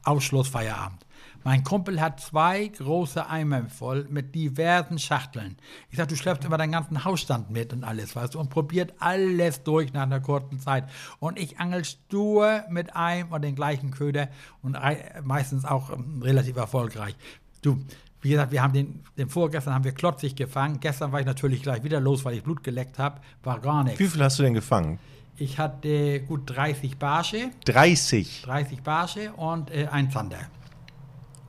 Ausschluss 0.04 0.48
Feierabend. 0.48 1.04
Mein 1.44 1.64
Kumpel 1.64 2.00
hat 2.00 2.20
zwei 2.20 2.66
große 2.66 3.28
Eimer 3.28 3.68
voll 3.68 4.06
mit 4.10 4.34
diversen 4.34 4.98
Schachteln. 4.98 5.56
Ich 5.90 5.96
sage, 5.96 6.08
du 6.08 6.16
schleppst 6.16 6.44
immer 6.44 6.58
deinen 6.58 6.72
ganzen 6.72 7.04
Hausstand 7.04 7.50
mit 7.50 7.72
und 7.72 7.84
alles, 7.84 8.14
weißt 8.16 8.34
du, 8.34 8.40
und 8.40 8.50
probiert 8.50 8.94
alles 8.98 9.62
durch 9.62 9.92
nach 9.92 10.02
einer 10.02 10.20
kurzen 10.20 10.58
Zeit. 10.60 10.84
Und 11.20 11.38
ich 11.38 11.58
angel 11.58 11.84
stur 11.84 12.64
mit 12.70 12.94
einem 12.96 13.32
und 13.32 13.42
den 13.42 13.54
gleichen 13.54 13.90
Köder 13.90 14.28
und 14.62 14.76
meistens 15.22 15.64
auch 15.64 15.90
ähm, 15.90 16.20
relativ 16.22 16.56
erfolgreich. 16.56 17.14
Du, 17.62 17.78
wie 18.20 18.30
gesagt, 18.30 18.52
wir 18.52 18.62
haben 18.62 18.72
den, 18.72 19.00
den 19.16 19.28
vorgestern 19.28 19.74
haben 19.74 19.84
wir 19.84 19.92
klotzig 19.92 20.34
gefangen. 20.34 20.80
Gestern 20.80 21.12
war 21.12 21.20
ich 21.20 21.26
natürlich 21.26 21.62
gleich 21.62 21.84
wieder 21.84 22.00
los, 22.00 22.24
weil 22.24 22.34
ich 22.34 22.42
Blut 22.42 22.64
geleckt 22.64 22.98
habe. 22.98 23.20
War 23.42 23.60
gar 23.60 23.84
nichts. 23.84 24.00
Wie 24.00 24.08
viel 24.08 24.22
hast 24.22 24.38
du 24.38 24.42
denn 24.42 24.54
gefangen? 24.54 24.98
Ich 25.36 25.58
hatte 25.58 26.20
gut 26.22 26.42
30 26.46 26.98
Barsche. 26.98 27.50
30? 27.66 28.42
30 28.42 28.82
Barsche 28.82 29.32
und 29.34 29.70
äh, 29.70 29.86
ein 29.86 30.10
Zander. 30.10 30.40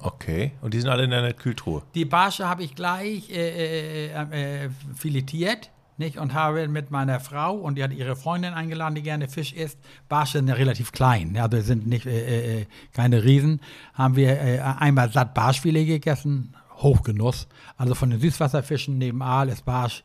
Okay, 0.02 0.54
und 0.62 0.74
die 0.74 0.80
sind 0.80 0.90
alle 0.90 1.04
in 1.04 1.14
einer 1.14 1.34
Kühltruhe? 1.34 1.84
Die 1.94 2.06
Barsche 2.06 2.48
habe 2.48 2.64
ich 2.64 2.76
gleich 2.76 3.30
äh, 3.30 4.08
äh, 4.08 4.66
äh, 4.66 4.70
filetiert 4.96 5.72
nicht? 5.98 6.18
und 6.18 6.34
habe 6.34 6.68
mit 6.70 6.92
meiner 6.92 7.20
Frau, 7.20 7.56
und 7.56 7.76
die 7.76 7.84
hat 7.84 7.92
ihre 7.92 8.16
Freundin 8.16 8.54
eingeladen, 8.54 8.96
die 8.96 9.02
gerne 9.02 9.28
Fisch 9.28 9.54
isst, 9.54 9.78
Barsche 10.08 10.38
sind 10.38 10.48
ja 10.48 10.56
relativ 10.56 10.94
klein, 10.94 11.38
also 11.38 11.60
sind 11.60 11.86
nicht, 11.86 12.06
äh, 12.06 12.62
äh, 12.62 12.66
keine 12.94 13.24
Riesen, 13.24 13.60
haben 13.94 14.16
wir 14.16 14.40
äh, 14.42 14.60
einmal 14.60 15.12
satt 15.12 15.34
Barschfilet 15.34 15.86
gegessen, 15.86 16.56
Hochgenuss. 16.78 17.48
Also 17.76 17.94
von 17.94 18.10
den 18.10 18.22
Süßwasserfischen 18.22 18.98
neben 18.98 19.22
Aal 19.22 19.50
ist 19.50 19.66
Barsch 19.66 20.04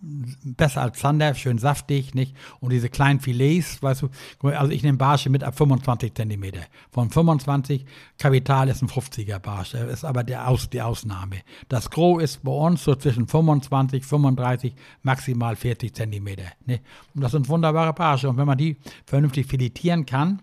besser 0.00 0.82
als 0.82 0.98
Zander, 0.98 1.34
schön 1.34 1.58
saftig, 1.58 2.14
nicht? 2.14 2.36
Und 2.60 2.70
diese 2.70 2.88
kleinen 2.88 3.20
Filets, 3.20 3.82
weißt 3.82 4.02
du, 4.02 4.08
also 4.48 4.70
ich 4.70 4.82
nehme 4.82 4.98
Barsche 4.98 5.30
mit 5.30 5.42
ab 5.42 5.56
25 5.56 6.14
cm. 6.14 6.44
Von 6.90 7.10
25, 7.10 7.86
Kapital 8.18 8.68
ist 8.68 8.82
ein 8.82 8.88
50er 8.88 9.38
Barsch, 9.38 9.72
das 9.72 9.90
ist 9.90 10.04
aber 10.04 10.22
der 10.22 10.48
Aus, 10.48 10.68
die 10.68 10.82
Ausnahme. 10.82 11.36
Das 11.68 11.90
Gros 11.90 12.22
ist 12.22 12.44
bei 12.44 12.52
uns 12.52 12.84
so 12.84 12.94
zwischen 12.94 13.26
25, 13.26 14.04
35, 14.04 14.74
maximal 15.02 15.56
40 15.56 15.94
cm. 15.94 16.24
Ne? 16.66 16.80
Und 17.14 17.22
das 17.22 17.32
sind 17.32 17.48
wunderbare 17.48 17.92
Barsche. 17.92 18.28
Und 18.28 18.36
wenn 18.36 18.46
man 18.46 18.58
die 18.58 18.76
vernünftig 19.06 19.46
filetieren 19.46 20.04
kann, 20.04 20.40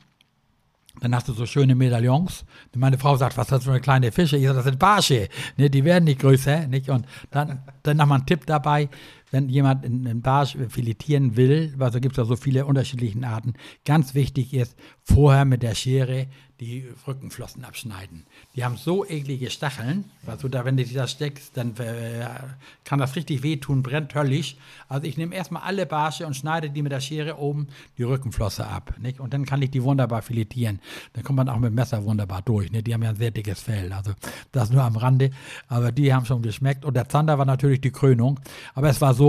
dann 1.02 1.16
hast 1.16 1.28
du 1.28 1.34
so 1.34 1.46
schöne 1.46 1.76
Medaillons. 1.76 2.46
Meine 2.76 2.98
Frau 2.98 3.16
sagt, 3.18 3.36
was 3.38 3.48
ist 3.48 3.52
das 3.52 3.64
für 3.64 3.72
eine 3.72 3.82
kleine 3.82 4.12
Fische? 4.12 4.38
Ich 4.38 4.44
sage, 4.44 4.56
das 4.56 4.66
sind 4.66 4.80
Barsche. 4.80 5.28
Ne, 5.58 5.70
die 5.70 5.84
werden 5.84 6.06
nicht 6.06 6.20
größer. 6.20 6.68
Nicht? 6.68 6.90
Und 6.90 7.06
dann, 7.32 7.64
dann 7.82 7.98
nochmal 7.98 8.20
ein 8.20 8.26
Tipp 8.26 8.46
dabei 8.46 8.90
wenn 9.34 9.50
jemand 9.50 9.84
einen 9.84 10.22
Barsch 10.22 10.56
filetieren 10.70 11.36
will, 11.36 11.74
weil 11.76 11.90
da 11.90 11.98
gibt 11.98 12.14
es 12.14 12.18
ja 12.18 12.26
so 12.26 12.36
viele 12.36 12.68
unterschiedliche 12.68 13.22
Arten, 13.28 13.56
ganz 13.84 14.14
wichtig 14.14 14.54
ist, 14.54 14.78
vorher 15.02 15.44
mit 15.44 15.64
der 15.64 15.74
Schere 15.74 16.28
die 16.60 16.88
Rückenflossen 17.08 17.66
abschneiden. 17.66 18.26
Die 18.56 18.64
haben 18.64 18.78
so 18.78 19.06
eklige 19.06 19.50
Stacheln, 19.50 20.06
also 20.28 20.48
da, 20.48 20.64
wenn 20.66 20.78
du 20.78 20.86
die 20.86 20.94
da 20.94 21.08
steckst, 21.08 21.58
dann 21.58 21.76
äh, 21.78 22.26
kann 22.86 23.00
das 23.00 23.16
richtig 23.16 23.42
wehtun, 23.42 23.82
brennt 23.82 24.14
höllisch. 24.14 24.56
Also 24.88 25.08
ich 25.08 25.18
nehme 25.18 25.36
erstmal 25.36 25.64
alle 25.64 25.88
Barsche 25.88 26.28
und 26.28 26.36
schneide 26.36 26.70
die 26.70 26.84
mit 26.84 26.92
der 26.92 27.02
Schere 27.02 27.38
oben 27.40 27.68
die 27.98 28.04
Rückenflosse 28.04 28.68
ab. 28.68 28.94
Nicht? 29.02 29.20
Und 29.20 29.34
dann 29.34 29.46
kann 29.46 29.62
ich 29.64 29.72
die 29.72 29.82
wunderbar 29.84 30.22
filetieren. 30.22 30.80
Dann 31.14 31.24
kommt 31.24 31.38
man 31.38 31.50
auch 31.50 31.58
mit 31.58 31.72
dem 31.72 31.76
Messer 31.76 32.06
wunderbar 32.06 32.44
durch. 32.44 32.72
Nicht? 32.72 32.86
Die 32.86 32.94
haben 32.94 33.04
ja 33.04 33.10
ein 33.10 33.16
sehr 33.16 33.32
dickes 33.32 33.60
Fell. 33.60 33.92
Also 33.92 34.12
das 34.52 34.70
nur 34.70 34.84
am 34.84 34.96
Rande. 34.96 35.32
Aber 35.68 35.92
die 35.92 36.14
haben 36.14 36.26
schon 36.26 36.44
geschmeckt. 36.44 36.86
Und 36.86 36.94
der 36.94 37.10
Zander 37.10 37.40
war 37.40 37.46
natürlich 37.46 37.82
die 37.82 37.92
Krönung. 37.92 38.40
Aber 38.76 38.90
es 38.90 39.02
war 39.02 39.14
so, 39.16 39.23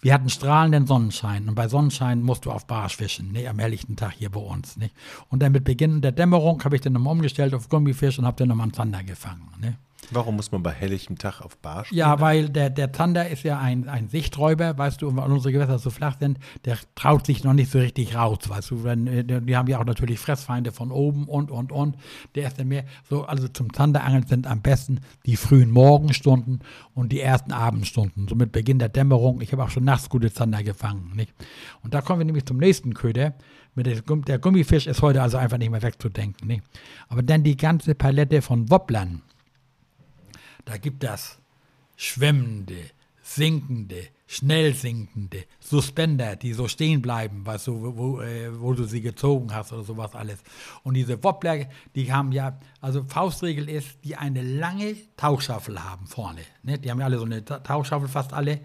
wir 0.00 0.14
hatten 0.14 0.28
strahlenden 0.28 0.86
Sonnenschein 0.86 1.48
und 1.48 1.54
bei 1.54 1.68
Sonnenschein 1.68 2.22
musst 2.22 2.44
du 2.44 2.52
auf 2.52 2.66
Barsch 2.66 2.96
fischen, 2.96 3.32
ne, 3.32 3.48
am 3.48 3.58
helllichten 3.58 3.96
Tag 3.96 4.12
hier 4.12 4.30
bei 4.30 4.40
uns. 4.40 4.76
Ne. 4.76 4.90
Und 5.30 5.42
dann 5.42 5.52
mit 5.52 5.64
Beginn 5.64 6.00
der 6.00 6.12
Dämmerung 6.12 6.62
habe 6.64 6.76
ich 6.76 6.82
dann 6.82 6.92
nochmal 6.92 7.12
umgestellt 7.12 7.54
auf 7.54 7.68
Gummifisch 7.68 8.18
und 8.18 8.26
habe 8.26 8.36
dann 8.36 8.48
nochmal 8.48 8.64
einen 8.64 8.74
Zander 8.74 9.02
gefangen. 9.02 9.48
Ne. 9.60 9.76
Warum 10.10 10.36
muss 10.36 10.52
man 10.52 10.62
bei 10.62 10.70
helllichem 10.70 11.18
Tag 11.18 11.40
auf 11.40 11.56
Barsch? 11.58 11.90
Ja, 11.90 12.20
weil 12.20 12.48
der, 12.48 12.70
der 12.70 12.92
Zander 12.92 13.28
ist 13.28 13.42
ja 13.42 13.58
ein, 13.58 13.88
ein 13.88 14.08
Sichträuber, 14.08 14.78
weißt 14.78 15.02
du, 15.02 15.16
weil 15.16 15.30
unsere 15.30 15.52
Gewässer 15.52 15.78
so 15.78 15.90
flach 15.90 16.16
sind, 16.20 16.38
der 16.64 16.78
traut 16.94 17.26
sich 17.26 17.42
noch 17.42 17.54
nicht 17.54 17.70
so 17.70 17.78
richtig 17.78 18.14
raus, 18.14 18.38
weißt 18.46 18.70
du. 18.70 18.84
Wenn, 18.84 19.06
äh, 19.06 19.24
die 19.24 19.56
haben 19.56 19.68
ja 19.68 19.80
auch 19.80 19.84
natürlich 19.84 20.20
Fressfeinde 20.20 20.70
von 20.70 20.92
oben 20.92 21.24
und, 21.24 21.50
und, 21.50 21.72
und. 21.72 21.96
Der 22.34 22.46
ist 22.46 22.58
dann 22.58 22.68
mehr, 22.68 22.84
so, 23.08 23.24
also 23.24 23.48
zum 23.48 23.72
Zanderangeln 23.72 24.26
sind 24.26 24.46
am 24.46 24.62
besten 24.62 25.00
die 25.26 25.36
frühen 25.36 25.70
Morgenstunden 25.70 26.60
und 26.94 27.10
die 27.10 27.20
ersten 27.20 27.52
Abendstunden, 27.52 28.28
so 28.28 28.36
mit 28.36 28.52
Beginn 28.52 28.78
der 28.78 28.88
Dämmerung. 28.88 29.40
Ich 29.40 29.52
habe 29.52 29.64
auch 29.64 29.70
schon 29.70 29.84
nachts 29.84 30.08
gute 30.08 30.32
Zander 30.32 30.62
gefangen, 30.62 31.12
nicht? 31.16 31.34
Und 31.82 31.94
da 31.94 32.00
kommen 32.00 32.20
wir 32.20 32.26
nämlich 32.26 32.46
zum 32.46 32.58
nächsten 32.58 32.94
Köder. 32.94 33.34
Der 33.74 34.38
Gummifisch 34.38 34.86
ist 34.86 35.02
heute 35.02 35.20
also 35.20 35.36
einfach 35.36 35.58
nicht 35.58 35.70
mehr 35.70 35.82
wegzudenken, 35.82 36.46
nicht? 36.46 36.62
Aber 37.08 37.22
dann 37.22 37.42
die 37.42 37.56
ganze 37.56 37.94
Palette 37.94 38.40
von 38.40 38.70
Wobblern 38.70 39.22
da 40.66 40.76
gibt 40.76 41.02
es 41.04 41.38
schwimmende, 41.96 42.90
sinkende, 43.22 44.08
schnell 44.26 44.74
sinkende, 44.74 45.44
Suspender, 45.60 46.36
die 46.36 46.52
so 46.52 46.68
stehen 46.68 47.00
bleiben, 47.00 47.46
weißt 47.46 47.68
du, 47.68 47.82
wo, 47.82 47.96
wo, 47.96 48.20
äh, 48.20 48.60
wo, 48.60 48.72
du 48.74 48.84
sie 48.84 49.00
gezogen 49.00 49.54
hast 49.54 49.72
oder 49.72 49.84
sowas 49.84 50.14
alles. 50.14 50.38
Und 50.82 50.94
diese 50.94 51.22
Wobbler, 51.24 51.66
die 51.94 52.12
haben 52.12 52.32
ja, 52.32 52.58
also 52.80 53.04
Faustregel 53.04 53.68
ist, 53.68 53.98
die 54.04 54.16
eine 54.16 54.42
lange 54.42 54.96
Tauchschaufel 55.16 55.82
haben 55.82 56.06
vorne. 56.06 56.42
Ne? 56.62 56.78
Die 56.78 56.90
haben 56.90 57.00
ja 57.00 57.06
alle 57.06 57.18
so 57.18 57.24
eine 57.24 57.44
Tauchschaufel, 57.44 58.08
fast 58.08 58.32
alle. 58.32 58.60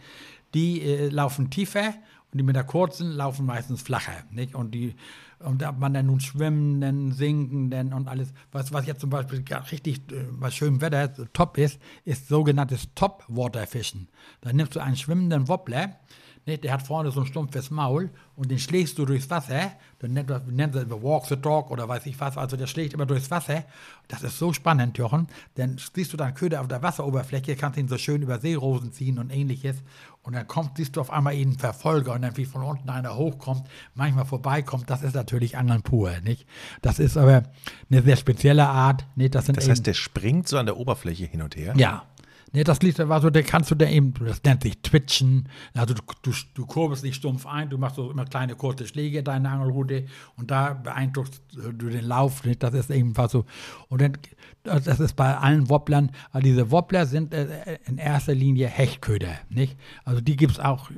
Die 0.54 0.82
äh, 0.82 1.10
laufen 1.10 1.50
tiefer 1.50 1.94
und 2.32 2.38
die 2.38 2.44
mit 2.44 2.56
der 2.56 2.64
kurzen 2.64 3.12
laufen 3.12 3.46
meistens 3.46 3.82
flacher. 3.82 4.24
Nicht? 4.32 4.56
Und 4.56 4.72
die 4.72 4.96
und 5.44 5.64
ob 5.64 5.78
man 5.80 5.94
dann 5.94 6.08
nun 6.08 6.20
schwimmenden, 6.20 7.12
sinkenden 7.12 7.94
und 7.94 8.08
alles, 8.08 8.34
was, 8.52 8.72
was 8.74 8.86
jetzt 8.86 9.02
zum 9.02 9.10
Beispiel 9.10 9.44
richtig 9.72 10.02
äh, 10.12 10.24
bei 10.32 10.52
schönem 10.52 10.82
Wetter 10.82 11.14
top 11.34 11.58
ist, 11.58 11.80
ist 12.06 12.28
sogenanntes 12.28 12.94
Top-Water-Fischen. 12.96 14.08
Da 14.42 14.54
nimmst 14.54 14.76
du 14.76 14.80
einen 14.80 14.96
schwimmenden 14.96 15.48
Wobbler, 15.48 15.98
ne, 16.46 16.58
der 16.58 16.74
hat 16.74 16.82
vorne 16.82 17.12
so 17.12 17.22
ein 17.22 17.26
stumpfes 17.26 17.72
Maul 17.72 18.10
und 18.36 18.50
den 18.50 18.60
schlägst 18.60 18.98
du 18.98 19.06
durchs 19.06 19.30
Wasser. 19.30 19.72
Dann 20.00 20.14
nennt, 20.14 20.30
nennt 20.52 20.76
er 20.76 20.90
Walk 21.04 21.26
the 21.28 21.36
Dog 21.36 21.70
oder 21.72 21.88
weiß 21.88 22.06
ich 22.06 22.20
was. 22.20 22.38
Also 22.38 22.58
der 22.58 22.68
schlägt 22.68 22.94
immer 22.94 23.06
durchs 23.06 23.30
Wasser. 23.32 23.64
Das 24.08 24.24
ist 24.24 24.38
so 24.40 24.54
spannend, 24.54 24.98
Jochen. 24.98 25.28
Dann 25.56 25.78
siehst 25.94 26.14
du 26.14 26.18
dann 26.18 26.34
Köder 26.34 26.62
auf 26.62 26.68
der 26.68 26.82
Wasseroberfläche, 26.82 27.56
kannst 27.56 27.78
ihn 27.78 27.88
so 27.88 27.98
schön 27.98 28.22
über 28.22 28.40
Seerosen 28.40 28.92
ziehen 28.92 29.20
und 29.20 29.30
ähnliches. 29.30 29.78
Und 30.24 30.34
dann 30.34 30.48
kommt, 30.48 30.78
siehst 30.78 30.96
du 30.96 31.02
auf 31.02 31.10
einmal 31.10 31.34
einen 31.34 31.58
Verfolger 31.58 32.14
und 32.14 32.22
dann 32.22 32.38
wie 32.38 32.46
von 32.46 32.62
unten 32.62 32.90
einer 32.90 33.16
hochkommt, 33.16 33.68
manchmal 33.96 34.26
vorbeikommt. 34.26 34.90
Das 34.90 35.02
ist 35.02 35.16
natürlich 35.16 35.58
Angeln 35.58 35.82
pur, 35.82 36.12
nicht? 36.24 36.46
Das 36.82 37.00
ist 37.00 37.18
aber 37.18 37.44
eine 37.90 38.02
sehr 38.04 38.18
spezielle 38.18 38.68
Art. 38.68 39.06
Nicht? 39.16 39.34
Das, 39.34 39.46
das 39.46 39.68
heißt, 39.68 39.88
der 39.88 39.96
springt 39.96 40.48
so 40.48 40.58
an 40.58 40.68
der 40.68 40.78
Oberfläche 40.78 41.26
hin 41.26 41.42
und 41.42 41.56
her? 41.56 41.74
Ja. 41.76 42.04
Ne, 42.54 42.66
das 42.66 42.82
liegt, 42.82 43.00
also 43.00 43.30
da 43.30 43.42
kannst 43.44 43.72
du 43.72 43.76
da 43.76 43.88
eben, 43.88 44.14
das 44.26 44.44
nennt 44.44 44.64
sich 44.64 44.82
Twitchen, 44.82 45.48
also 45.74 45.94
du, 45.94 46.02
du, 46.22 46.32
du 46.54 46.66
kurbelst 46.66 47.02
nicht 47.02 47.16
stumpf 47.16 47.46
ein, 47.46 47.70
du 47.70 47.78
machst 47.78 47.96
so 47.96 48.12
immer 48.12 48.26
kleine 48.26 48.56
kurze 48.56 48.86
Schläge, 48.86 49.24
deine 49.24 49.50
Angelrute 49.50 50.06
und 50.36 50.52
da 50.52 50.74
beeindruckst 50.74 51.42
du 51.54 51.72
den 51.72 52.04
Lauf, 52.04 52.44
ne, 52.44 52.58
das 52.58 52.74
ist 52.74 52.92
ebenfalls 52.92 53.32
so. 53.32 53.46
Und 53.88 54.02
dann, 54.02 54.18
das 54.64 55.00
ist 55.00 55.16
bei 55.16 55.38
allen 55.38 55.70
Wobblern, 55.70 56.12
also 56.32 56.44
diese 56.44 56.72
Wobbler 56.72 57.06
sind 57.06 57.34
äh, 57.34 57.80
in 57.86 57.98
erster 57.98 58.36
Linie 58.36 58.68
Hechtköder, 58.68 59.34
nicht? 59.50 59.78
Also 60.04 60.20
die 60.20 60.36
gibt 60.36 60.52
es 60.52 60.60
auch 60.60 60.92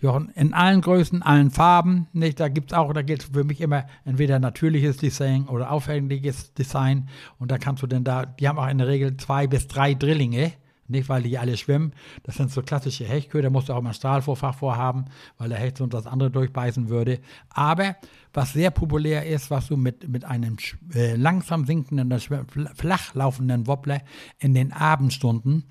Jochen, 0.00 0.30
in 0.30 0.54
allen 0.54 0.80
Größen, 0.80 1.22
allen 1.22 1.50
Farben, 1.50 2.06
nicht? 2.12 2.38
Da 2.38 2.48
gibt 2.48 2.72
es 2.72 2.78
auch, 2.78 2.92
da 2.92 3.02
gilt 3.02 3.24
für 3.24 3.42
mich 3.42 3.60
immer 3.60 3.86
entweder 4.04 4.38
natürliches 4.38 4.96
Design 4.96 5.48
oder 5.48 5.72
aufwendiges 5.72 6.54
Design. 6.54 7.08
Und 7.38 7.50
da 7.50 7.58
kannst 7.58 7.82
du 7.82 7.88
denn 7.88 8.04
da, 8.04 8.24
die 8.24 8.48
haben 8.48 8.58
auch 8.58 8.68
in 8.68 8.78
der 8.78 8.86
Regel 8.86 9.16
zwei 9.16 9.48
bis 9.48 9.66
drei 9.66 9.94
Drillinge, 9.94 10.52
nicht 10.86 11.08
weil 11.08 11.22
die 11.22 11.36
alle 11.36 11.56
schwimmen. 11.56 11.92
Das 12.22 12.36
sind 12.36 12.50
so 12.50 12.62
klassische 12.62 13.04
Hechköder, 13.04 13.44
da 13.44 13.50
musst 13.50 13.68
du 13.68 13.72
auch 13.72 13.82
mal 13.82 13.90
ein 13.90 13.94
Strahlvorfach 13.94 14.54
vorhaben, 14.54 15.06
weil 15.36 15.48
der 15.48 15.58
Hecht 15.58 15.78
sonst 15.78 15.94
das 15.94 16.06
andere 16.06 16.30
durchbeißen 16.30 16.88
würde. 16.88 17.18
Aber 17.50 17.96
was 18.32 18.52
sehr 18.52 18.70
populär 18.70 19.26
ist, 19.26 19.50
was 19.50 19.66
du 19.66 19.76
mit, 19.76 20.08
mit 20.08 20.24
einem 20.24 20.56
äh, 20.94 21.16
langsam 21.16 21.66
sinkenden, 21.66 22.18
flach 22.74 23.14
laufenden 23.14 23.66
Wobbler 23.66 24.00
in 24.38 24.54
den 24.54 24.72
Abendstunden 24.72 25.64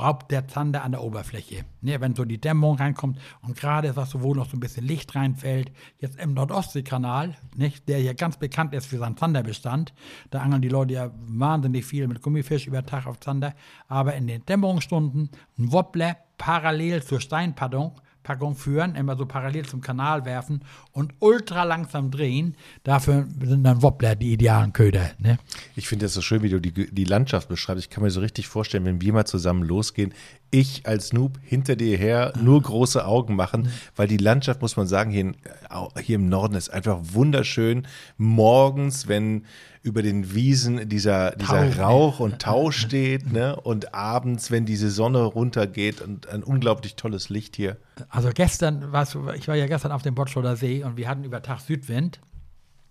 raubt 0.00 0.30
der 0.30 0.48
Zander 0.48 0.82
an 0.82 0.92
der 0.92 1.02
Oberfläche. 1.02 1.64
Ne, 1.80 2.00
wenn 2.00 2.14
so 2.14 2.24
die 2.24 2.40
Dämmung 2.40 2.76
reinkommt 2.76 3.18
und 3.42 3.56
gerade 3.56 3.96
was 3.96 4.10
so, 4.10 4.22
wo 4.22 4.34
noch 4.34 4.48
so 4.48 4.56
ein 4.56 4.60
bisschen 4.60 4.86
Licht 4.86 5.14
reinfällt, 5.14 5.72
jetzt 5.98 6.18
im 6.18 6.34
Nordostseekanal, 6.34 7.36
nicht, 7.56 7.88
der 7.88 8.02
ja 8.02 8.12
ganz 8.12 8.36
bekannt 8.36 8.74
ist 8.74 8.86
für 8.86 8.98
seinen 8.98 9.16
Zanderbestand, 9.16 9.92
da 10.30 10.40
angeln 10.40 10.62
die 10.62 10.68
Leute 10.68 10.94
ja 10.94 11.10
wahnsinnig 11.26 11.84
viel 11.84 12.08
mit 12.08 12.22
Gummifisch 12.22 12.66
über 12.66 12.84
Tag 12.84 13.06
auf 13.06 13.20
Zander, 13.20 13.54
aber 13.88 14.14
in 14.14 14.26
den 14.26 14.44
Dämmerungsstunden 14.44 15.30
ein 15.58 15.72
Wobbler 15.72 16.16
parallel 16.38 17.02
zur 17.02 17.20
Steinpaddung 17.20 17.92
Packung 18.22 18.54
führen, 18.54 18.94
immer 18.94 19.16
so 19.16 19.26
parallel 19.26 19.64
zum 19.66 19.80
Kanal 19.80 20.24
werfen 20.24 20.62
und 20.92 21.14
ultra 21.20 21.64
langsam 21.64 22.10
drehen. 22.10 22.54
Dafür 22.84 23.26
sind 23.42 23.64
dann 23.64 23.82
Wobbler 23.82 24.14
die 24.14 24.32
idealen 24.32 24.72
Köder. 24.72 25.10
Ne? 25.18 25.38
Ich 25.74 25.88
finde 25.88 26.06
das 26.06 26.14
so 26.14 26.20
schön, 26.20 26.42
wie 26.42 26.50
du 26.50 26.60
die, 26.60 26.72
die 26.72 27.04
Landschaft 27.04 27.48
beschreibst. 27.48 27.84
Ich 27.84 27.90
kann 27.90 28.02
mir 28.02 28.10
so 28.10 28.20
richtig 28.20 28.48
vorstellen, 28.48 28.84
wenn 28.84 29.00
wir 29.00 29.12
mal 29.12 29.24
zusammen 29.24 29.62
losgehen, 29.62 30.12
ich 30.50 30.86
als 30.86 31.12
Noob 31.12 31.38
hinter 31.42 31.76
dir 31.76 31.96
her 31.96 32.32
nur 32.40 32.60
große 32.60 33.04
Augen 33.04 33.36
machen, 33.36 33.70
weil 33.96 34.08
die 34.08 34.16
Landschaft, 34.16 34.60
muss 34.62 34.76
man 34.76 34.86
sagen, 34.86 35.10
hier, 35.10 35.20
in, 35.20 35.36
hier 36.02 36.16
im 36.16 36.28
Norden 36.28 36.56
ist 36.56 36.70
einfach 36.70 36.98
wunderschön. 37.02 37.86
Morgens, 38.18 39.08
wenn 39.08 39.44
über 39.82 40.02
den 40.02 40.34
Wiesen 40.34 40.88
dieser, 40.88 41.32
dieser 41.36 41.72
Tau, 41.72 41.82
Rauch 41.82 42.20
und 42.20 42.38
Tau 42.40 42.70
steht, 42.70 43.32
ne? 43.32 43.56
Und 43.56 43.94
abends, 43.94 44.50
wenn 44.50 44.66
diese 44.66 44.90
Sonne 44.90 45.22
runtergeht 45.22 46.00
und 46.02 46.28
ein 46.28 46.42
unglaublich 46.42 46.96
tolles 46.96 47.30
Licht 47.30 47.56
hier. 47.56 47.78
Also 48.08 48.30
gestern, 48.34 48.92
warst 48.92 49.14
du, 49.14 49.30
ich 49.30 49.48
war 49.48 49.56
ja 49.56 49.66
gestern 49.66 49.92
auf 49.92 50.02
dem 50.02 50.14
Botscholer 50.14 50.56
See 50.56 50.84
und 50.84 50.96
wir 50.96 51.08
hatten 51.08 51.24
über 51.24 51.42
Tag 51.42 51.60
Südwind. 51.60 52.20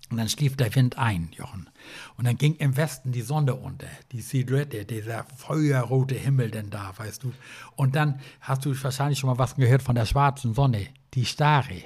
Und 0.10 0.18
dann 0.18 0.28
schlief 0.28 0.58
der 0.58 0.74
Wind 0.74 0.98
ein, 0.98 1.30
Jochen. 1.38 1.70
Und 2.18 2.26
dann 2.26 2.36
ging 2.36 2.56
im 2.56 2.76
Westen 2.76 3.12
die 3.12 3.22
Sonne 3.22 3.54
unter, 3.54 3.86
die 4.12 4.22
Silhouette, 4.22 4.84
dieser 4.84 5.24
feuerrote 5.38 6.16
Himmel 6.16 6.50
denn 6.50 6.72
da, 6.72 6.94
weißt 6.98 7.24
du. 7.24 7.32
Und 7.76 7.96
dann 7.96 8.20
hast 8.42 8.66
du 8.66 8.74
wahrscheinlich 8.84 9.20
schon 9.20 9.30
mal 9.30 9.38
was 9.38 9.56
gehört 9.56 9.84
von 9.84 9.94
der 9.94 10.08
schwarzen 10.08 10.56
Sonne, 10.56 10.88
die 11.14 11.26
Stare. 11.26 11.84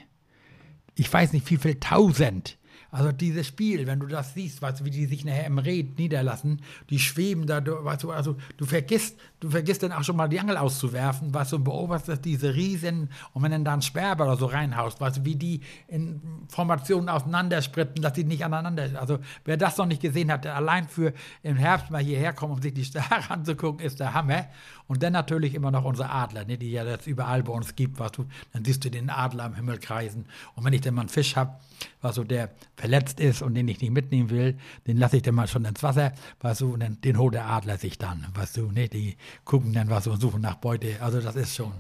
Ich 0.96 1.12
weiß 1.12 1.34
nicht, 1.34 1.50
wie 1.50 1.58
viel 1.58 1.76
tausend 1.82 2.58
also 2.94 3.12
dieses 3.12 3.48
Spiel, 3.48 3.88
wenn 3.88 4.00
du 4.00 4.06
das 4.06 4.36
siehst, 4.36 4.62
weißt 4.62 4.82
du, 4.82 4.86
wie 4.86 4.92
die 4.92 5.08
sich 5.08 5.26
nachher 5.26 5.48
im 5.48 5.58
Red 5.58 5.98
niederlassen, 5.98 6.62
die 6.92 7.00
schweben 7.00 7.48
da, 7.48 7.60
weißt 7.66 8.04
du, 8.04 8.12
also 8.12 8.36
du 8.58 8.66
vergisst, 8.66 9.18
du 9.40 9.50
vergisst 9.50 9.82
dann 9.82 9.92
auch 9.92 10.04
schon 10.04 10.16
mal 10.16 10.28
die 10.28 10.40
Angel 10.40 10.58
auszuwerfen, 10.58 11.34
weißt 11.34 11.54
du, 11.54 11.56
und 11.56 11.64
beobachtest 11.64 12.24
diese 12.24 12.54
Riesen, 12.54 13.10
und 13.34 13.42
wenn 13.42 13.52
dann 13.52 13.66
da 13.66 13.74
ein 13.74 13.82
Sperber 13.82 14.26
oder 14.26 14.38
so 14.38 14.46
reinhaust, 14.46 15.02
weißt 15.02 15.18
du, 15.18 15.26
wie 15.26 15.36
die 15.36 15.62
in 15.88 16.22
Formationen 16.50 17.10
auseinanderspritten, 17.10 18.04
dass 18.04 18.14
die 18.14 18.26
nicht 18.26 18.46
aneinander, 18.46 18.88
also 19.02 19.18
wer 19.44 19.58
das 19.58 19.76
noch 19.78 19.88
nicht 19.88 20.04
gesehen 20.04 20.32
hat, 20.32 20.46
der 20.46 20.56
allein 20.56 20.88
für 20.88 21.14
im 21.42 21.56
Herbst 21.56 21.90
mal 21.90 22.04
hierher 22.04 22.32
kommen, 22.32 22.54
um 22.54 22.62
sich 22.62 22.76
die 22.76 22.86
Sterne 22.86 23.28
anzugucken, 23.30 23.84
ist 23.84 24.00
der 24.02 24.14
Hammer. 24.14 24.46
Und 24.94 25.02
dann 25.02 25.14
natürlich 25.14 25.56
immer 25.56 25.72
noch 25.72 25.86
unsere 25.86 26.12
Adler, 26.12 26.46
ne, 26.46 26.56
die 26.56 26.70
ja 26.70 26.84
jetzt 26.84 27.08
überall 27.08 27.42
bei 27.42 27.52
uns 27.52 27.76
gibt, 27.76 27.98
was 27.98 28.12
du, 28.12 28.28
dann 28.52 28.64
siehst 28.64 28.86
du 28.86 28.92
den 28.92 29.10
Adler 29.10 29.46
am 29.46 29.56
Himmel 29.56 29.80
kreisen. 29.80 30.28
Und 30.54 30.64
wenn 30.64 30.74
ich 30.74 30.82
dann 30.82 30.94
mal 30.94 31.02
einen 31.02 31.10
Fisch 31.10 31.36
habe, 31.36 31.56
was 32.04 32.14
so 32.14 32.24
der 32.24 32.52
verletzt 32.78 33.20
ist 33.20 33.42
und 33.42 33.56
den 33.56 33.68
ich 33.68 33.82
nicht 33.82 33.90
mitnehmen 33.90 34.30
will, 34.30 34.56
den 34.86 34.98
lasse 34.98 35.18
ich 35.18 35.24
dann 35.24 35.34
mal 35.34 35.48
schon 35.48 35.66
ins 35.66 35.82
Wasser, 35.82 36.14
weißt 36.42 36.62
du, 36.62 36.74
und 36.76 36.82
dann, 36.82 37.02
den 37.02 37.18
holt 37.18 37.34
der 37.34 37.48
Adler 37.48 37.80
sich 37.80 37.98
dann, 37.98 38.28
weißt 38.36 38.58
du, 38.58 38.72
ne, 38.72 38.88
die 38.88 39.18
gucken 39.46 39.74
dann 39.74 39.90
was 39.90 40.06
und 40.06 40.22
suchen 40.22 40.42
nach 40.42 40.58
Beute. 40.58 41.02
Also 41.02 41.20
das 41.22 41.36
ist 41.36 41.56
schon 41.56 41.72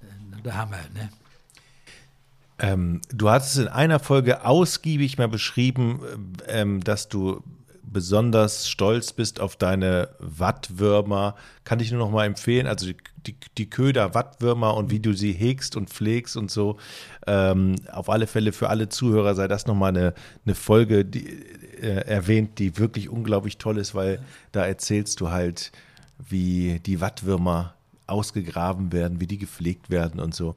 äh, 0.00 0.42
der 0.42 0.56
Hammer, 0.56 0.78
ne. 0.94 1.10
Ähm, 2.60 3.02
du 3.12 3.28
hast 3.28 3.52
es 3.52 3.58
in 3.58 3.68
einer 3.68 3.98
Folge 3.98 4.46
ausgiebig 4.46 5.18
mal 5.18 5.28
beschrieben, 5.28 6.00
ähm, 6.46 6.82
dass 6.82 7.10
du 7.10 7.42
besonders 7.86 8.68
stolz 8.68 9.12
bist 9.12 9.40
auf 9.40 9.56
deine 9.56 10.08
Wattwürmer, 10.18 11.34
kann 11.64 11.80
ich 11.80 11.90
nur 11.90 12.00
noch 12.00 12.10
mal 12.10 12.24
empfehlen. 12.24 12.66
Also 12.66 12.86
die, 13.26 13.36
die, 13.58 13.70
Köder 13.70 14.14
Wattwürmer 14.14 14.76
und 14.76 14.90
wie 14.90 15.00
du 15.00 15.12
sie 15.12 15.32
hegst 15.32 15.76
und 15.76 15.90
pflegst 15.90 16.36
und 16.36 16.50
so. 16.50 16.76
Ähm, 17.26 17.76
auf 17.90 18.10
alle 18.10 18.26
Fälle 18.26 18.52
für 18.52 18.68
alle 18.68 18.88
Zuhörer 18.88 19.34
sei 19.34 19.48
das 19.48 19.66
noch 19.66 19.74
mal 19.74 19.88
eine, 19.88 20.14
eine 20.44 20.54
Folge 20.54 21.04
die, 21.04 21.26
äh, 21.80 22.06
erwähnt, 22.06 22.58
die 22.58 22.78
wirklich 22.78 23.08
unglaublich 23.08 23.58
toll 23.58 23.78
ist, 23.78 23.94
weil 23.94 24.20
da 24.52 24.64
erzählst 24.64 25.20
du 25.20 25.30
halt, 25.30 25.72
wie 26.28 26.80
die 26.80 27.00
Wattwürmer 27.00 27.74
ausgegraben 28.06 28.92
werden, 28.92 29.20
wie 29.20 29.26
die 29.26 29.38
gepflegt 29.38 29.90
werden 29.90 30.20
und 30.20 30.34
so. 30.34 30.56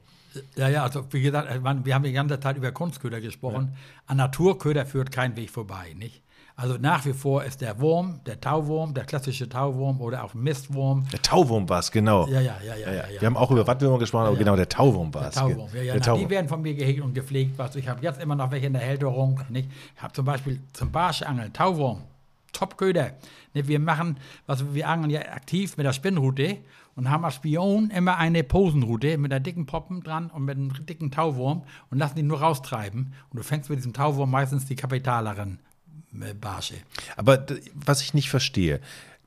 Ja, 0.56 0.68
ja, 0.68 0.82
also 0.84 1.06
wie 1.10 1.22
gesagt, 1.22 1.48
wir 1.84 1.94
haben 1.94 2.04
die 2.04 2.12
ganze 2.12 2.38
Zeit 2.38 2.56
über 2.56 2.70
Kunstköder 2.70 3.20
gesprochen. 3.20 3.70
Ja. 3.72 3.78
An 4.06 4.16
Naturköder 4.18 4.86
führt 4.86 5.10
kein 5.10 5.36
Weg 5.36 5.50
vorbei, 5.50 5.94
nicht? 5.96 6.22
Also 6.58 6.76
nach 6.76 7.04
wie 7.06 7.12
vor 7.12 7.44
ist 7.44 7.60
der 7.60 7.78
Wurm, 7.78 8.18
der 8.26 8.40
Tauwurm, 8.40 8.92
der 8.92 9.04
klassische 9.04 9.48
Tauwurm 9.48 10.00
oder 10.00 10.24
auch 10.24 10.34
Mistwurm. 10.34 11.06
Der 11.12 11.22
Tauwurm 11.22 11.68
war 11.68 11.78
es, 11.78 11.92
genau. 11.92 12.26
Ja, 12.26 12.40
ja, 12.40 12.56
ja, 12.66 12.74
ja, 12.74 12.90
ja, 12.90 13.20
Wir 13.20 13.26
haben 13.26 13.36
auch 13.36 13.52
über 13.52 13.64
Wattwürmer 13.64 13.96
gesprochen, 14.00 14.26
aber 14.26 14.36
genau, 14.36 14.56
der 14.56 14.68
Tauwurm 14.68 15.14
war 15.14 15.28
es. 15.28 15.34
Der 15.34 15.44
Tauwurm, 15.44 15.68
ja, 15.72 15.94
ja. 15.94 16.16
Die 16.16 16.28
werden 16.28 16.48
von 16.48 16.60
mir 16.60 16.74
gehegt 16.74 17.00
und 17.00 17.14
gepflegt. 17.14 17.56
Was, 17.58 17.76
ich 17.76 17.86
habe 17.86 18.02
jetzt 18.02 18.20
immer 18.20 18.34
noch 18.34 18.50
welche 18.50 18.66
in 18.66 18.72
der 18.72 18.82
Hälterung. 18.82 19.40
Nicht? 19.50 19.70
Ich 19.94 20.02
habe 20.02 20.12
zum 20.12 20.24
Beispiel 20.24 20.58
zum 20.72 20.90
Barschangeln 20.90 21.52
Tauwurm, 21.52 22.02
Topköder. 22.52 23.12
Wir 23.52 23.78
machen, 23.78 24.16
was 24.46 24.74
wir 24.74 24.88
angeln 24.88 25.10
ja 25.10 25.20
aktiv 25.20 25.76
mit 25.76 25.86
der 25.86 25.92
Spinnrute 25.92 26.56
und 26.96 27.08
haben 27.08 27.24
als 27.24 27.36
Spion 27.36 27.90
immer 27.90 28.16
eine 28.16 28.42
Posenrute 28.42 29.16
mit 29.16 29.32
einer 29.32 29.38
dicken 29.38 29.66
Poppen 29.66 30.02
dran 30.02 30.28
und 30.28 30.44
mit 30.44 30.56
einem 30.56 30.72
dicken 30.86 31.12
Tauwurm 31.12 31.62
und 31.92 31.98
lassen 31.98 32.18
ihn 32.18 32.26
nur 32.26 32.40
raustreiben. 32.40 33.14
Und 33.30 33.36
du 33.36 33.44
fängst 33.44 33.70
mit 33.70 33.78
diesem 33.78 33.92
Tauwurm 33.92 34.32
meistens 34.32 34.66
die 34.66 34.74
Kapitaleren 34.74 35.60
äh, 36.12 36.34
Barsche. 36.34 36.74
Aber 37.16 37.44
was 37.74 38.02
ich 38.02 38.14
nicht 38.14 38.30
verstehe, 38.30 38.80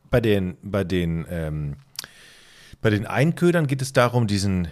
bei 0.10 0.22
den, 0.22 0.58
bei 0.62 0.84
den, 0.84 1.26
ähm, 1.30 1.76
bei 2.82 2.90
den 2.90 3.06
Einködern 3.06 3.68
geht 3.68 3.82
es 3.82 3.94
darum, 3.94 4.28
diesen, 4.28 4.68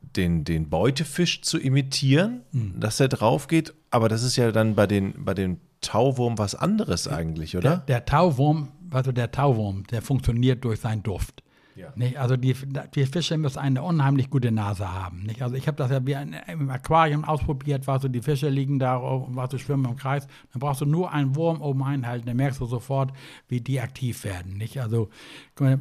den, 0.00 0.44
den 0.44 0.68
Beutefisch 0.68 1.42
zu 1.42 1.58
imitieren, 1.58 2.42
mhm. 2.52 2.80
dass 2.80 3.00
er 3.00 3.08
drauf 3.08 3.48
geht. 3.48 3.74
Aber 3.90 4.08
das 4.08 4.22
ist 4.22 4.36
ja 4.36 4.52
dann 4.52 4.74
bei 4.74 4.86
den, 4.86 5.24
bei 5.24 5.34
den 5.34 5.60
Tauwurm 5.80 6.38
was 6.38 6.54
anderes 6.54 7.08
eigentlich, 7.08 7.56
oder? 7.56 7.78
Der, 7.78 8.00
der 8.00 8.04
Tauwurm, 8.04 8.68
also 8.90 9.12
der 9.12 9.30
Tauwurm, 9.30 9.84
der 9.88 10.02
funktioniert 10.02 10.64
durch 10.64 10.80
seinen 10.80 11.02
Duft. 11.02 11.42
Ja. 11.78 11.92
Nicht? 11.94 12.18
Also 12.18 12.36
die, 12.36 12.56
die 12.94 13.06
Fische 13.06 13.38
müssen 13.38 13.58
eine 13.60 13.82
unheimlich 13.82 14.30
gute 14.30 14.50
Nase 14.50 14.92
haben. 14.92 15.22
Nicht? 15.22 15.42
Also 15.42 15.54
ich 15.54 15.68
habe 15.68 15.76
das 15.76 15.90
ja 15.90 16.04
wie 16.04 16.16
im 16.52 16.70
Aquarium 16.70 17.24
ausprobiert, 17.24 17.86
war 17.86 18.00
so, 18.00 18.08
die 18.08 18.20
Fische 18.20 18.48
liegen 18.48 18.80
da, 18.80 19.00
war 19.00 19.48
so 19.48 19.58
schwimmen 19.58 19.84
im 19.84 19.96
Kreis. 19.96 20.26
Dann 20.52 20.60
brauchst 20.60 20.80
du 20.80 20.86
nur 20.86 21.12
einen 21.12 21.36
Wurm 21.36 21.62
oben 21.62 21.84
einhalten, 21.84 22.26
dann 22.26 22.36
merkst 22.36 22.60
du 22.60 22.66
sofort, 22.66 23.12
wie 23.46 23.60
die 23.60 23.80
aktiv 23.80 24.24
werden. 24.24 24.56
Nicht? 24.56 24.80
Also 24.80 25.08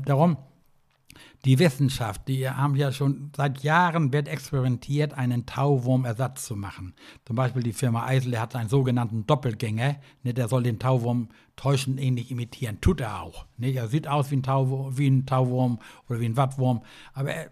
darum 0.05 0.37
die 1.45 1.59
Wissenschaft, 1.59 2.27
die 2.27 2.49
haben 2.49 2.75
ja 2.75 2.91
schon 2.91 3.31
seit 3.35 3.63
Jahren 3.63 4.11
wird 4.11 4.27
experimentiert, 4.27 5.13
einen 5.13 5.45
Tauwurmersatz 5.45 6.45
zu 6.45 6.55
machen. 6.55 6.93
Zum 7.25 7.35
Beispiel 7.35 7.63
die 7.63 7.73
Firma 7.73 8.05
Eisel, 8.05 8.31
der 8.31 8.41
hat 8.41 8.55
einen 8.55 8.69
sogenannten 8.69 9.25
Doppelgänger, 9.25 9.95
ne, 10.23 10.33
der 10.33 10.47
soll 10.47 10.63
den 10.63 10.79
Tauwurm 10.79 11.29
täuschend 11.57 11.99
ähnlich 11.99 12.31
imitieren. 12.31 12.79
Tut 12.79 13.01
er 13.01 13.21
auch. 13.21 13.45
Ne? 13.57 13.73
Er 13.73 13.89
sieht 13.89 14.07
aus 14.07 14.31
wie 14.31 14.37
ein, 14.37 14.43
Tauwurm, 14.43 14.97
wie 14.97 15.09
ein 15.09 15.25
Tauwurm 15.25 15.79
oder 16.07 16.21
wie 16.21 16.25
ein 16.25 16.37
Wattwurm, 16.37 16.81
aber 17.13 17.33
er, 17.33 17.51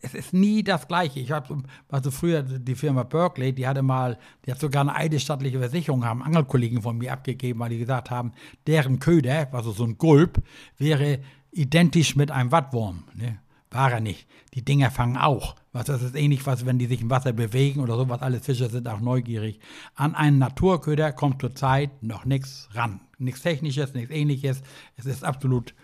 es 0.00 0.14
ist 0.14 0.32
nie 0.32 0.62
das 0.62 0.88
Gleiche. 0.88 1.20
Ich 1.20 1.30
habe, 1.30 1.62
also 1.90 2.10
früher 2.10 2.42
die 2.42 2.74
Firma 2.74 3.02
Berkeley, 3.02 3.52
die 3.52 3.66
hatte 3.66 3.82
mal, 3.82 4.18
die 4.44 4.50
hat 4.50 4.58
sogar 4.58 4.80
eine 4.80 4.94
eidesstattliche 4.94 5.58
Versicherung, 5.58 6.04
haben 6.04 6.22
Angelkollegen 6.22 6.82
von 6.82 6.96
mir 6.96 7.12
abgegeben, 7.12 7.60
weil 7.60 7.70
die 7.70 7.78
gesagt 7.78 8.10
haben, 8.10 8.32
deren 8.66 8.98
Köder, 8.98 9.52
also 9.52 9.72
so 9.72 9.84
ein 9.84 9.98
Gulp, 9.98 10.42
wäre 10.78 11.20
identisch 11.52 12.16
mit 12.16 12.30
einem 12.30 12.50
Wattwurm. 12.50 13.04
Ne? 13.14 13.38
War 13.74 13.90
er 13.90 14.00
nicht. 14.00 14.28
Die 14.54 14.64
Dinger 14.64 14.92
fangen 14.92 15.16
auch. 15.16 15.56
Was, 15.72 15.86
das 15.86 16.00
ist 16.00 16.14
ähnlich, 16.14 16.46
was, 16.46 16.64
wenn 16.64 16.78
die 16.78 16.86
sich 16.86 17.00
im 17.00 17.10
Wasser 17.10 17.32
bewegen 17.32 17.80
oder 17.80 17.96
sowas. 17.96 18.22
Alle 18.22 18.38
Fische 18.38 18.70
sind 18.70 18.86
auch 18.86 19.00
neugierig. 19.00 19.58
An 19.96 20.14
einen 20.14 20.38
Naturköder 20.38 21.12
kommt 21.12 21.40
zurzeit 21.40 22.00
noch 22.00 22.24
nichts 22.24 22.68
ran. 22.72 23.00
Nichts 23.18 23.42
Technisches, 23.42 23.92
nichts 23.92 24.12
Ähnliches. 24.12 24.62
Es 24.96 25.06
ist 25.06 25.24
absolut 25.24 25.74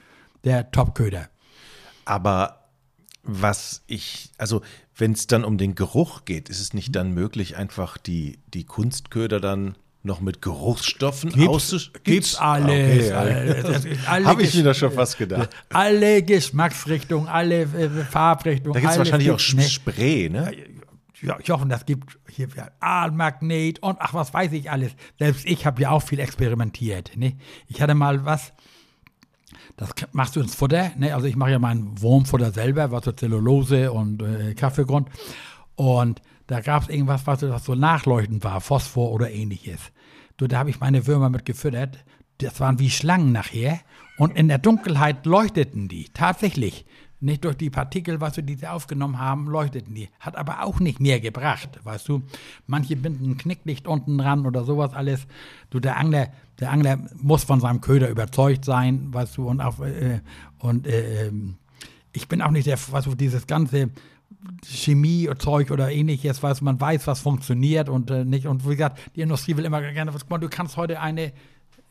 der 0.44 0.70
Topköder. 0.70 1.28
Aber 2.04 2.68
was 3.24 3.82
ich, 3.88 4.30
also 4.38 4.62
wenn 4.96 5.12
es 5.12 5.26
dann 5.26 5.44
um 5.44 5.58
den 5.58 5.74
Geruch 5.74 6.24
geht, 6.24 6.48
ist 6.48 6.60
es 6.60 6.72
nicht 6.72 6.94
dann 6.94 7.12
möglich, 7.12 7.56
einfach 7.56 7.98
die, 7.98 8.38
die 8.54 8.64
Kunstköder 8.64 9.40
dann 9.40 9.74
noch 10.02 10.20
mit 10.20 10.40
Geruchsstoffen 10.42 11.48
auszuschneiden? 11.48 12.02
Gibt's 12.04 12.36
alles. 12.36 13.10
Okay, 13.10 13.96
Habe 14.06 14.42
ich 14.42 14.54
mir 14.54 14.64
das 14.64 14.78
schon 14.78 14.92
fast 14.92 15.18
gedacht. 15.18 15.50
Alle 15.70 16.22
Geschmacksrichtungen, 16.22 17.28
alle 17.28 17.62
äh, 17.62 17.88
Farbrichtungen. 18.10 18.74
Da 18.74 18.80
gibt 18.80 18.92
es 18.92 18.98
wahrscheinlich 18.98 19.30
auch 19.30 19.54
ne? 19.54 19.62
Spray, 19.62 20.28
ne? 20.28 20.52
Ja, 21.22 21.38
ich 21.38 21.50
hoffe, 21.50 21.66
das 21.66 21.84
gibt 21.84 22.18
hier 22.28 22.48
Aalmagnet 22.80 23.82
und 23.82 23.98
ach, 24.00 24.14
was 24.14 24.32
weiß 24.32 24.52
ich 24.52 24.70
alles. 24.70 24.92
Selbst 25.18 25.44
ich 25.44 25.66
habe 25.66 25.82
ja 25.82 25.90
auch 25.90 26.02
viel 26.02 26.18
experimentiert. 26.18 27.12
Ne? 27.16 27.36
Ich 27.66 27.82
hatte 27.82 27.94
mal 27.94 28.24
was, 28.24 28.54
das 29.76 29.90
machst 30.12 30.36
du 30.36 30.40
ins 30.40 30.54
Futter. 30.54 30.92
Ne? 30.96 31.14
Also 31.14 31.26
ich 31.26 31.36
mache 31.36 31.50
ja 31.50 31.58
mein 31.58 32.00
Wurmfutter 32.00 32.52
selber, 32.52 32.90
was 32.90 33.04
so 33.04 33.12
Zellulose 33.12 33.92
und 33.92 34.22
äh, 34.22 34.54
Kaffeegrund. 34.54 35.08
Und 35.74 36.22
da 36.50 36.60
gab 36.60 36.82
es 36.82 36.88
irgendwas, 36.88 37.28
was 37.28 37.64
so 37.64 37.76
nachleuchtend 37.76 38.42
war, 38.42 38.60
Phosphor 38.60 39.12
oder 39.12 39.30
ähnliches. 39.30 39.92
Du, 40.36 40.48
da 40.48 40.58
habe 40.58 40.70
ich 40.70 40.80
meine 40.80 41.06
Würmer 41.06 41.30
mit 41.30 41.44
gefüttert. 41.44 42.04
Das 42.38 42.58
waren 42.58 42.80
wie 42.80 42.90
Schlangen 42.90 43.30
nachher. 43.30 43.78
Und 44.18 44.36
in 44.36 44.48
der 44.48 44.58
Dunkelheit 44.58 45.26
leuchteten 45.26 45.86
die, 45.86 46.08
tatsächlich. 46.12 46.86
Nicht 47.20 47.44
durch 47.44 47.56
die 47.56 47.70
Partikel, 47.70 48.20
was 48.20 48.34
wir 48.34 48.42
diese 48.42 48.72
aufgenommen 48.72 49.20
haben, 49.20 49.46
leuchteten 49.46 49.94
die. 49.94 50.08
Hat 50.18 50.34
aber 50.34 50.64
auch 50.64 50.80
nicht 50.80 50.98
mehr 50.98 51.20
gebracht, 51.20 51.78
weißt 51.84 52.08
du. 52.08 52.22
Manche 52.66 52.96
binden 52.96 53.30
ein 53.30 53.38
Knicklicht 53.38 53.86
unten 53.86 54.18
dran 54.18 54.44
oder 54.44 54.64
sowas 54.64 54.92
alles. 54.92 55.28
Du, 55.68 55.78
der 55.78 55.98
Angler, 55.98 56.32
der 56.58 56.72
Angler 56.72 56.98
muss 57.14 57.44
von 57.44 57.60
seinem 57.60 57.80
Köder 57.80 58.08
überzeugt 58.08 58.64
sein, 58.64 59.14
weißt 59.14 59.36
du. 59.36 59.46
Und, 59.48 59.60
auch, 59.60 59.78
äh, 59.80 60.20
und 60.58 60.88
äh, 60.88 61.28
ähm, 61.28 61.58
ich 62.12 62.26
bin 62.26 62.42
auch 62.42 62.50
nicht 62.50 62.66
der, 62.66 62.78
was 62.90 63.04
du, 63.04 63.14
dieses 63.14 63.46
ganze 63.46 63.90
Chemiezeug 64.64 65.70
oder 65.70 65.90
ähnliches, 65.90 66.42
weiß 66.42 66.60
man 66.62 66.80
weiß, 66.80 67.06
was 67.06 67.20
funktioniert 67.20 67.88
und 67.88 68.10
äh, 68.10 68.24
nicht. 68.24 68.46
Und 68.46 68.64
wie 68.66 68.76
gesagt, 68.76 68.98
die 69.16 69.20
Industrie 69.20 69.56
will 69.56 69.64
immer 69.64 69.80
gerne, 69.80 70.12
du 70.12 70.48
kannst 70.48 70.76
heute 70.76 71.00
eine, 71.00 71.32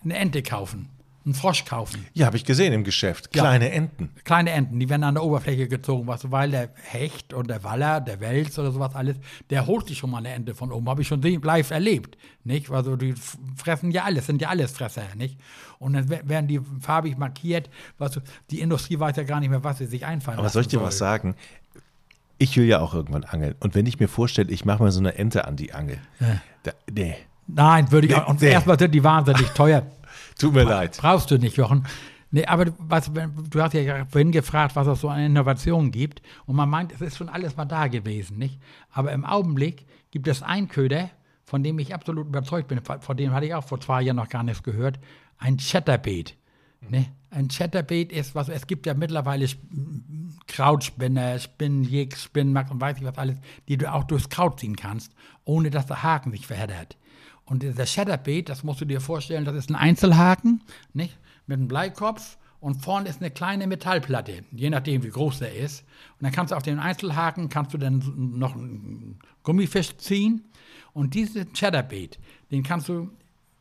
eine 0.04 0.16
Ente 0.16 0.42
kaufen, 0.42 0.90
einen 1.26 1.34
Frosch 1.34 1.66
kaufen. 1.66 2.06
Ja, 2.14 2.26
habe 2.26 2.38
ich 2.38 2.46
gesehen 2.46 2.74
im 2.74 2.84
Geschäft. 2.84 3.32
Kleine 3.32 3.68
ja, 3.68 3.74
Enten. 3.74 4.10
Kleine 4.24 4.52
Enten, 4.52 4.80
die 4.80 4.90
werden 4.90 5.04
an 5.04 5.16
der 5.16 5.24
Oberfläche 5.24 5.68
gezogen, 5.68 6.08
weißt 6.08 6.26
du, 6.26 6.32
weil 6.32 6.50
der 6.52 6.70
Hecht 6.76 7.34
und 7.34 7.50
der 7.50 7.64
Waller, 7.64 8.02
der 8.02 8.20
Wels 8.20 8.58
oder 8.58 8.72
sowas 8.72 8.96
alles, 8.96 9.18
der 9.50 9.68
holt 9.68 9.88
sich 9.88 9.98
schon 9.98 10.10
mal 10.10 10.20
eine 10.20 10.30
Ente 10.30 10.56
von 10.56 10.72
oben. 10.72 10.90
Habe 10.90 11.02
ich 11.02 11.08
schon 11.08 11.22
live 11.22 11.72
erlebt, 11.72 12.18
nicht? 12.44 12.72
Also 12.72 12.96
die 12.96 13.14
fressen 13.58 13.92
ja 13.92 14.06
alles, 14.06 14.26
sind 14.26 14.42
ja 14.42 14.50
alles 14.50 14.72
Fresser, 14.72 15.04
nicht? 15.16 15.38
Und 15.78 15.94
dann 15.94 16.10
werden 16.10 16.48
die 16.48 16.60
farbig 16.80 17.18
markiert, 17.18 17.70
weißt 18.00 18.18
du, 18.18 18.20
die 18.50 18.60
Industrie 18.60 19.00
weiß 19.00 19.16
ja 19.18 19.24
gar 19.24 19.40
nicht 19.40 19.50
mehr, 19.50 19.64
was 19.64 19.78
sie 19.78 19.86
sich 19.86 20.06
einfallen 20.06 20.40
Aber 20.40 20.50
soll 20.50 20.64
ich 20.64 20.68
dir 20.68 20.80
soll. 20.80 20.88
was 20.88 20.98
sagen? 20.98 21.36
Ich 22.40 22.58
will 22.58 22.66
ja 22.66 22.80
auch 22.80 22.94
irgendwann 22.94 23.26
angeln. 23.26 23.56
Und 23.60 23.76
wenn 23.76 23.86
ich 23.86 24.00
mir 24.00 24.08
vorstelle, 24.08 24.50
ich 24.50 24.66
mache 24.66 24.82
mal 24.82 24.92
so 24.92 25.00
eine 25.00 25.16
Ente 25.16 25.46
an 25.46 25.56
die 25.56 25.74
Angel. 25.74 25.98
Ja. 26.20 26.42
Da, 26.64 26.72
nee. 26.92 27.16
Nein, 27.48 27.92
würde 27.92 28.08
ich 28.08 28.16
auch. 28.16 28.28
Und 28.28 28.42
nee. 28.42 28.50
erstmal 28.50 28.80
sind 28.80 28.96
die 28.96 29.04
wahnsinnig 29.04 29.50
teuer. 29.50 29.86
Tut 30.40 30.54
mir 30.54 30.64
leid. 30.64 30.98
Brauchst 31.00 31.30
du 31.32 31.38
nicht, 31.38 31.58
Jochen. 31.58 31.86
Nee, 32.32 32.46
aber 32.46 32.68
was, 32.78 33.12
du 33.12 33.62
hast 33.62 33.74
ja 33.74 34.06
vorhin 34.06 34.32
gefragt, 34.32 34.76
was 34.76 34.88
es 34.88 35.02
so 35.02 35.10
an 35.10 35.20
Innovationen 35.20 35.92
gibt. 35.92 36.22
Und 36.46 36.56
man 36.56 36.70
meint, 36.70 36.94
es 36.94 37.02
ist 37.02 37.18
schon 37.18 37.28
alles 37.28 37.58
mal 37.58 37.66
da 37.66 37.88
gewesen, 37.88 38.38
nicht? 38.38 38.60
Aber 38.92 39.12
im 39.12 39.26
Augenblick 39.26 39.86
gibt 40.12 40.28
es 40.28 40.44
einen 40.44 40.70
Köder, 40.70 41.10
von 41.44 41.64
dem 41.64 41.80
ich 41.80 41.94
absolut 41.94 42.28
überzeugt 42.28 42.68
bin. 42.68 42.80
Von 42.82 43.18
dem 43.18 43.32
hatte 43.34 43.48
ich 43.48 43.54
auch 43.54 43.64
vor 43.64 43.82
zwei 43.82 44.04
Jahren 44.04 44.18
noch 44.18 44.30
gar 44.30 44.44
nichts 44.44 44.64
gehört. 44.64 45.00
Ein 45.40 45.58
Chatterbait. 45.58 46.36
Ne? 46.88 47.08
Ein 47.32 47.48
Chatterbait 47.48 48.12
ist 48.12 48.34
was, 48.34 48.50
es 48.50 48.66
gibt 48.66 48.86
ja 48.86 48.94
mittlerweile 48.94 49.48
Krautspinner, 50.48 51.38
Spinnjäg, 51.38 52.18
Spinnmax 52.18 52.72
und 52.72 52.82
weiß 52.82 52.98
ich 52.98 53.04
was 53.04 53.18
alles, 53.18 53.38
die 53.68 53.78
du 53.78 53.92
auch 53.92 54.04
durchs 54.06 54.30
Kraut 54.30 54.60
ziehen 54.60 54.76
kannst, 54.76 55.14
ohne 55.46 55.70
dass 55.70 55.86
der 55.86 56.02
Haken 56.02 56.32
sich 56.32 56.48
verheddert. 56.48 56.98
Und 57.46 57.64
der 57.64 57.86
Chatterbait, 57.86 58.50
das 58.50 58.64
musst 58.64 58.82
du 58.82 58.86
dir 58.86 59.02
vorstellen, 59.02 59.46
das 59.46 59.56
ist 59.56 59.70
ein 59.70 59.76
Einzelhaken, 59.76 60.62
nicht? 60.94 61.18
Mit 61.46 61.58
einem 61.58 61.68
Bleikopf 61.68 62.38
und 62.60 62.84
vorne 62.84 63.10
ist 63.10 63.22
eine 63.22 63.32
kleine 63.32 63.66
Metallplatte, 63.68 64.44
je 64.52 64.70
nachdem 64.70 65.04
wie 65.04 65.10
groß 65.10 65.40
der 65.40 65.56
ist. 65.56 65.82
Und 66.20 66.24
dann 66.24 66.32
kannst 66.32 66.52
du 66.52 66.56
auf 66.56 66.64
den 66.64 66.80
Einzelhaken, 66.80 67.50
kannst 67.50 67.74
du 67.74 67.78
dann 67.78 68.04
noch 68.38 68.56
einen 68.56 69.20
Gummifisch 69.44 69.98
ziehen. 69.98 70.44
Und 70.94 71.14
diesen 71.14 71.54
Chatterbait, 71.54 72.20
den 72.52 72.64
kannst 72.64 72.90
du 72.90 73.10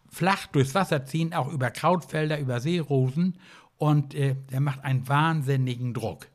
flach 0.09 0.47
durchs 0.47 0.75
Wasser 0.75 1.05
ziehen, 1.05 1.35
auch 1.35 1.49
über 1.49 1.71
Krautfelder, 1.71 2.39
über 2.39 2.61
Seerosen. 2.61 3.39
Und 3.77 4.15
äh, 4.15 4.35
der 4.51 4.61
macht 4.61 4.85
einen 4.85 5.09
wahnsinnigen 5.09 5.95
Druck. 5.95 6.27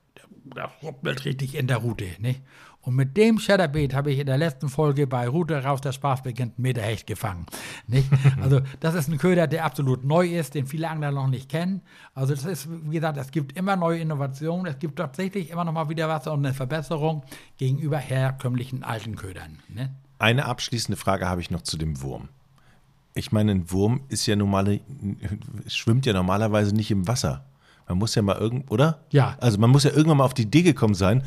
Der, 0.56 0.72
ruppelt 0.82 1.26
richtig 1.26 1.56
in 1.56 1.68
der 1.68 1.78
Route. 1.78 2.08
Ne? 2.20 2.36
Und 2.84 2.96
mit 2.96 3.16
dem 3.16 3.40
Shadowbait 3.40 3.94
habe 3.94 4.12
ich 4.12 4.20
in 4.20 4.26
der 4.26 4.38
letzten 4.38 4.68
Folge 4.68 5.08
bei 5.08 5.26
Route 5.30 5.64
raus, 5.64 5.80
der 5.80 5.94
Spaß 5.94 6.22
beginnt, 6.22 6.60
Meter 6.60 6.82
Hecht 6.82 7.08
gefangen. 7.08 7.46
Nicht? 7.88 8.10
Also 8.42 8.60
das 8.82 8.94
ist 8.96 9.08
ein 9.08 9.18
Köder, 9.18 9.48
der 9.48 9.64
absolut 9.64 10.04
neu 10.04 10.28
ist, 10.28 10.54
den 10.54 10.68
viele 10.68 10.90
Angler 10.90 11.12
noch 11.12 11.28
nicht 11.28 11.50
kennen. 11.50 11.82
Also 12.14 12.36
das 12.36 12.44
ist, 12.44 12.68
wie 12.70 12.96
gesagt, 12.96 13.18
es 13.18 13.32
gibt 13.32 13.58
immer 13.58 13.78
neue 13.78 14.00
Innovationen, 14.00 14.66
es 14.66 14.80
gibt 14.80 14.98
tatsächlich 14.98 15.50
immer 15.50 15.64
noch 15.64 15.72
mal 15.72 15.88
wieder 15.88 16.10
was 16.10 16.28
und 16.28 16.46
eine 16.46 16.54
Verbesserung 16.54 17.24
gegenüber 17.58 17.98
herkömmlichen 17.98 18.84
alten 18.84 19.16
Ködern. 19.16 19.60
Ne? 19.70 19.96
Eine 20.20 20.46
abschließende 20.46 20.98
Frage 20.98 21.30
habe 21.30 21.40
ich 21.40 21.52
noch 21.52 21.62
zu 21.62 21.78
dem 21.78 22.02
Wurm. 22.02 22.28
Ich 23.16 23.32
meine, 23.32 23.52
ein 23.52 23.72
Wurm 23.72 24.02
ist 24.10 24.26
ja 24.26 24.36
normale, 24.36 24.82
schwimmt 25.68 26.06
ja 26.06 26.14
normalerweise 26.14 26.76
nicht 26.76 26.92
im 26.92 27.08
Wasser. 27.08 27.46
Man 27.88 27.98
muss 27.98 28.16
ja 28.16 28.22
mal 28.22 28.38
irgend, 28.38 28.72
oder? 28.72 29.06
Ja. 29.12 29.36
Also 29.40 29.60
man 29.60 29.70
muss 29.70 29.84
ja 29.84 29.92
irgendwann 29.92 30.18
mal 30.18 30.26
auf 30.26 30.34
die 30.34 30.44
Idee 30.44 30.64
gekommen 30.64 30.96
sein, 30.96 31.24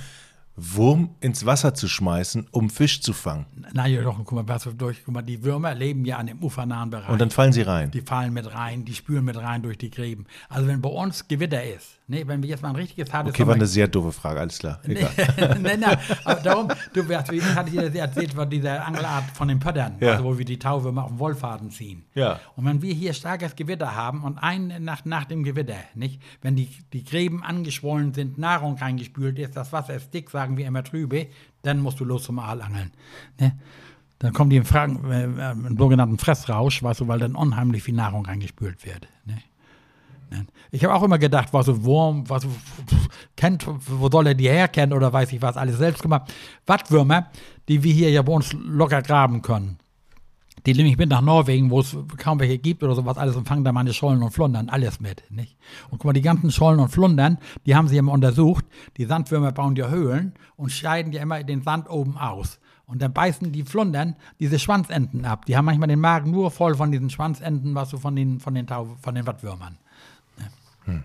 Wurm 0.56 1.10
ins 1.20 1.44
Wasser 1.44 1.74
zu 1.74 1.86
schmeißen, 1.86 2.46
um 2.50 2.70
Fisch 2.70 3.02
zu 3.02 3.12
fangen. 3.12 3.44
Nein, 3.74 3.92
ja, 3.92 4.02
doch, 4.02 4.16
guck 4.16 4.32
mal, 4.32 4.48
was 4.48 4.66
durch, 4.76 5.02
guck 5.04 5.12
mal, 5.12 5.22
die 5.22 5.42
Würmer 5.44 5.74
leben 5.74 6.04
ja 6.06 6.16
an 6.16 6.26
dem 6.26 6.42
ufernahen 6.42 6.88
Bereich. 6.88 7.10
Und 7.10 7.20
dann 7.20 7.30
fallen 7.30 7.52
sie 7.52 7.62
rein. 7.62 7.90
Die 7.90 8.00
fallen 8.00 8.32
mit 8.32 8.52
rein, 8.54 8.84
die 8.84 8.94
spüren 8.94 9.24
mit 9.24 9.36
rein 9.36 9.62
durch 9.62 9.76
die 9.76 9.90
Gräben. 9.90 10.24
Also 10.48 10.66
wenn 10.66 10.80
bei 10.80 10.88
uns 10.88 11.28
Gewitter 11.28 11.62
ist, 11.62 11.98
ne, 12.06 12.26
wenn 12.26 12.42
wir 12.42 12.48
jetzt 12.48 12.62
mal 12.62 12.70
ein 12.70 12.76
richtiges 12.76 13.12
hartes 13.12 13.34
Okay, 13.34 13.46
war 13.46 13.54
eine 13.54 13.66
sehr 13.66 13.86
doofe 13.86 14.12
Frage, 14.12 14.40
alles 14.40 14.58
klar. 14.58 14.80
Egal. 14.84 15.10
nein, 15.60 15.80
nein, 15.80 15.98
aber 16.24 16.40
darum, 16.40 16.68
du, 16.94 17.02
ich 17.02 17.44
hatte 17.54 17.70
dir 17.70 18.00
erzählt 18.00 18.32
von 18.32 18.48
dieser 18.48 18.84
Angelart 18.86 19.24
von 19.34 19.48
den 19.48 19.58
Pöttern, 19.58 19.96
ja. 20.00 20.12
also 20.12 20.24
wo 20.24 20.38
wir 20.38 20.44
die 20.44 20.58
Tauwürmer 20.58 21.04
auf 21.04 21.10
dem 21.10 21.18
Wollfaden 21.18 21.70
ziehen. 21.70 22.04
Ja. 22.14 22.40
Und 22.56 22.64
wenn 22.64 22.80
wir 22.80 22.94
hier 22.94 23.12
starkes 23.12 23.56
Gewitter 23.56 23.94
haben 23.94 24.24
und 24.24 24.38
eine 24.38 24.80
Nacht 24.80 25.04
nach 25.04 25.26
dem 25.26 25.44
Gewitter, 25.44 25.76
nicht, 25.94 26.22
wenn 26.40 26.56
die, 26.56 26.70
die 26.94 27.04
Gräben 27.04 27.42
angeschwollen 27.42 28.14
sind, 28.14 28.38
Nahrung 28.38 28.76
reingespült 28.76 29.38
ist, 29.38 29.56
das 29.56 29.72
Wasser 29.72 29.94
ist 29.94 30.14
dick, 30.14 30.30
sagen 30.46 30.56
wir 30.56 30.66
immer 30.66 30.84
trübe, 30.84 31.26
dann 31.62 31.80
musst 31.80 31.98
du 31.98 32.04
los 32.04 32.22
zum 32.22 32.38
Aalangeln. 32.38 32.92
Ne? 33.40 33.58
Dann 34.20 34.32
kommen 34.32 34.48
die 34.48 34.56
im, 34.56 34.64
Fragen, 34.64 35.10
äh, 35.10 35.24
im 35.50 35.76
sogenannten 35.76 36.18
Fressrausch, 36.18 36.82
weißt 36.82 37.00
du, 37.00 37.08
weil 37.08 37.18
dann 37.18 37.34
unheimlich 37.34 37.82
viel 37.82 37.94
Nahrung 37.94 38.24
reingespült 38.24 38.86
wird. 38.86 39.08
Ne? 39.24 39.38
Ne? 40.30 40.46
Ich 40.70 40.84
habe 40.84 40.94
auch 40.94 41.02
immer 41.02 41.18
gedacht, 41.18 41.48
was 41.52 41.66
so 41.66 41.84
Wurm, 41.84 42.28
was 42.28 42.46
kennt, 43.36 43.66
wo 43.66 44.08
soll 44.08 44.28
er 44.28 44.34
die 44.34 44.48
herkennen 44.48 44.92
oder 44.92 45.12
weiß 45.12 45.32
ich 45.32 45.42
was, 45.42 45.56
alles 45.56 45.78
selbst 45.78 46.02
gemacht. 46.02 46.32
Wattwürmer, 46.64 47.26
die 47.68 47.82
wir 47.82 47.92
hier 47.92 48.10
ja 48.10 48.22
bei 48.22 48.32
uns 48.32 48.52
locker 48.52 49.02
graben 49.02 49.42
können. 49.42 49.78
Die 50.66 50.74
nehme 50.74 50.88
ich 50.88 50.98
mit 50.98 51.10
nach 51.10 51.20
Norwegen, 51.20 51.70
wo 51.70 51.78
es 51.78 51.96
kaum 52.16 52.40
welche 52.40 52.58
gibt 52.58 52.82
oder 52.82 52.96
sowas 52.96 53.16
alles 53.16 53.36
und 53.36 53.46
fangen 53.46 53.62
da 53.62 53.70
meine 53.70 53.94
Schollen 53.94 54.20
und 54.22 54.32
Flundern, 54.32 54.68
alles 54.68 54.98
mit. 54.98 55.22
Nicht? 55.30 55.56
Und 55.90 55.98
guck 55.98 56.06
mal, 56.06 56.12
die 56.12 56.22
ganzen 56.22 56.50
Schollen 56.50 56.80
und 56.80 56.88
Flundern, 56.88 57.38
die 57.66 57.76
haben 57.76 57.86
sie 57.86 57.96
immer 57.96 58.12
untersucht. 58.12 58.64
Die 58.96 59.04
Sandwürmer 59.04 59.52
bauen 59.52 59.76
ja 59.76 59.88
Höhlen 59.88 60.34
und 60.56 60.72
scheiden 60.72 61.12
ja 61.12 61.22
immer 61.22 61.44
den 61.44 61.62
Sand 61.62 61.88
oben 61.88 62.18
aus. 62.18 62.58
Und 62.86 63.00
dann 63.00 63.12
beißen 63.12 63.52
die 63.52 63.62
Flundern 63.62 64.16
diese 64.40 64.58
Schwanzenden 64.58 65.24
ab. 65.24 65.46
Die 65.46 65.56
haben 65.56 65.64
manchmal 65.64 65.88
den 65.88 66.00
Magen 66.00 66.32
nur 66.32 66.50
voll 66.50 66.74
von 66.74 66.90
diesen 66.90 67.10
Schwanzenden, 67.10 67.74
was 67.74 67.90
du 67.90 67.98
von 67.98 68.16
den, 68.16 68.40
von 68.40 68.54
den, 68.54 68.66
Tau, 68.66 68.96
von 69.02 69.14
den 69.14 69.26
Wattwürmern. 69.26 69.78
Hm. 70.84 71.04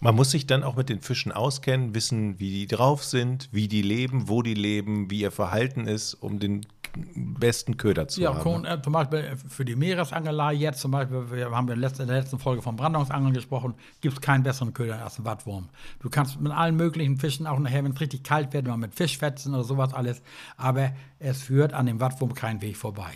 Man 0.00 0.14
muss 0.14 0.30
sich 0.30 0.46
dann 0.46 0.62
auch 0.62 0.76
mit 0.76 0.88
den 0.88 1.00
Fischen 1.00 1.32
auskennen, 1.32 1.94
wissen, 1.94 2.38
wie 2.38 2.50
die 2.50 2.66
drauf 2.66 3.04
sind, 3.04 3.48
wie 3.52 3.68
die 3.68 3.82
leben, 3.82 4.28
wo 4.28 4.42
die 4.42 4.54
leben, 4.54 5.10
wie 5.10 5.20
ihr 5.20 5.32
Verhalten 5.32 5.86
ist, 5.86 6.14
um 6.14 6.38
den 6.38 6.64
besten 6.94 7.76
Köder 7.76 8.08
zu 8.08 8.20
ja, 8.20 8.34
haben. 8.34 8.64
Ja, 8.64 8.82
zum 8.82 8.92
Beispiel 8.92 9.36
für 9.48 9.64
die 9.64 9.76
Meeresangelei 9.76 10.54
jetzt, 10.54 10.80
zum 10.80 10.90
Beispiel, 10.90 11.30
wir 11.30 11.50
haben 11.50 11.68
in 11.68 11.80
der 11.80 12.06
letzten 12.06 12.38
Folge 12.38 12.62
vom 12.62 12.76
Brandungsangeln 12.76 13.34
gesprochen, 13.34 13.74
gibt 14.00 14.14
es 14.14 14.20
keinen 14.20 14.42
besseren 14.42 14.72
Köder 14.72 15.02
als 15.02 15.16
einen 15.16 15.26
Wattwurm. 15.26 15.68
Du 16.00 16.10
kannst 16.10 16.40
mit 16.40 16.52
allen 16.52 16.76
möglichen 16.76 17.16
Fischen, 17.16 17.46
auch 17.46 17.58
nachher, 17.58 17.84
wenn 17.84 17.92
es 17.92 18.00
richtig 18.00 18.24
kalt 18.24 18.52
wird, 18.52 18.66
mal 18.66 18.76
mit 18.76 18.94
Fischfetzen 18.94 19.54
oder 19.54 19.64
sowas 19.64 19.94
alles, 19.94 20.22
aber 20.56 20.92
es 21.18 21.42
führt 21.42 21.72
an 21.72 21.86
dem 21.86 22.00
Wattwurm 22.00 22.34
keinen 22.34 22.62
Weg 22.62 22.76
vorbei. 22.76 23.12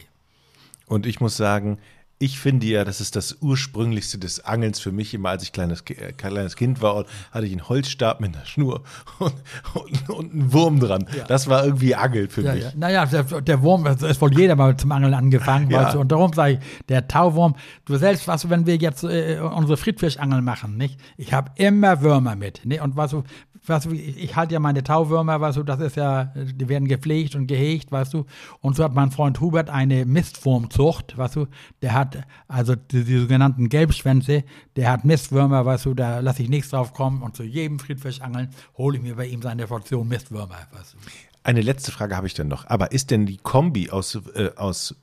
Und 0.87 1.07
ich 1.07 1.21
muss 1.21 1.37
sagen, 1.37 1.79
ich 2.23 2.39
finde 2.39 2.67
ja, 2.67 2.85
das 2.85 3.01
ist 3.01 3.17
das 3.17 3.39
ursprünglichste 3.41 4.17
des 4.17 4.45
Angelns 4.45 4.79
für 4.79 4.93
mich 4.93 5.13
immer, 5.13 5.31
als 5.31 5.43
ich 5.43 5.51
kleines, 5.51 5.81
äh, 5.91 6.13
kleines 6.13 6.55
Kind 6.55 6.81
war, 6.81 7.05
hatte 7.33 7.47
ich 7.47 7.51
einen 7.51 7.69
Holzstab 7.69 8.21
mit 8.21 8.37
einer 8.37 8.47
Schnur 8.47 8.85
und, 9.19 9.35
und, 9.75 10.09
und 10.09 10.33
einen 10.33 10.53
Wurm 10.53 10.79
dran. 10.79 11.05
Ja. 11.17 11.25
Das 11.25 11.49
war 11.49 11.65
irgendwie 11.65 11.97
Angeln 11.97 12.31
für 12.31 12.43
ja, 12.43 12.55
mich. 12.55 12.63
Ja. 12.63 12.71
Naja, 12.77 13.07
der, 13.07 13.25
der 13.25 13.63
Wurm, 13.63 13.87
ist 13.87 14.21
wohl 14.21 14.33
jeder 14.33 14.55
mal 14.55 14.77
zum 14.77 14.93
Angeln 14.93 15.15
angefangen. 15.15 15.73
Weißt 15.73 15.97
du? 15.97 15.99
Und 15.99 16.13
darum 16.13 16.33
sage 16.33 16.55
ich, 16.55 16.87
der 16.87 17.09
Tauwurm, 17.09 17.57
du 17.87 17.97
selbst, 17.97 18.29
was 18.29 18.49
wenn 18.49 18.67
wir 18.67 18.77
jetzt 18.77 19.03
äh, 19.03 19.41
unsere 19.41 19.77
Friedfischangel 19.77 20.43
machen, 20.43 20.77
nicht? 20.77 21.01
Ich 21.17 21.33
habe 21.33 21.51
immer 21.57 22.03
Würmer 22.03 22.37
mit. 22.37 22.65
Nicht? 22.65 22.83
Und 22.83 22.97
was 22.97 23.11
du, 23.11 23.25
weißt 23.66 23.87
du, 23.87 23.92
ich, 23.92 24.16
ich 24.16 24.37
halte 24.37 24.55
ja 24.55 24.61
meine 24.61 24.83
Tauwürmer, 24.83 25.40
weißt 25.40 25.59
du, 25.59 25.62
das 25.62 25.81
ist 25.81 25.96
ja, 25.96 26.33
die 26.35 26.68
werden 26.68 26.88
gepflegt 26.88 27.35
und 27.35 27.46
gehegt, 27.46 27.92
weißt 27.92 28.14
du. 28.14 28.27
Und 28.61 28.77
so 28.77 28.85
hat 28.85 28.94
mein 28.94 29.11
Freund 29.11 29.40
Hubert 29.40 29.70
eine 29.70 30.05
Mistwurmzucht, 30.05 31.16
weißt 31.16 31.37
du. 31.37 31.46
Der 31.81 31.94
hat, 31.94 32.18
also 32.48 32.75
die, 32.75 33.05
die 33.05 33.18
sogenannten 33.18 33.68
Gelbschwänze, 33.68 34.44
der 34.77 34.90
hat 34.90 35.05
Mistwürmer, 35.05 35.64
weißt 35.64 35.87
du, 35.87 35.94
da 35.94 36.20
lasse 36.20 36.42
ich 36.42 36.48
nichts 36.48 36.70
drauf 36.70 36.92
kommen. 36.92 37.22
Und 37.22 37.37
zu 37.37 37.44
jedem 37.44 37.79
Friedfischangeln 37.79 38.51
hole 38.77 38.96
ich 38.96 39.03
mir 39.03 39.16
bei 39.16 39.27
ihm 39.27 39.42
seine 39.42 39.66
Portion 39.66 40.09
Mistwürmer, 40.09 40.59
weißt 40.72 40.94
du. 40.94 40.98
Eine 41.44 41.61
letzte 41.61 41.90
Frage 41.90 42.16
habe 42.16 42.27
ich 42.27 42.35
dann 42.35 42.48
noch. 42.48 42.66
Aber 42.68 42.92
ist 42.92 43.11
denn 43.11 43.27
die 43.27 43.37
Kombi 43.37 43.90
aus, 43.90 44.18
äh, 44.35 44.51
aus 44.57 44.94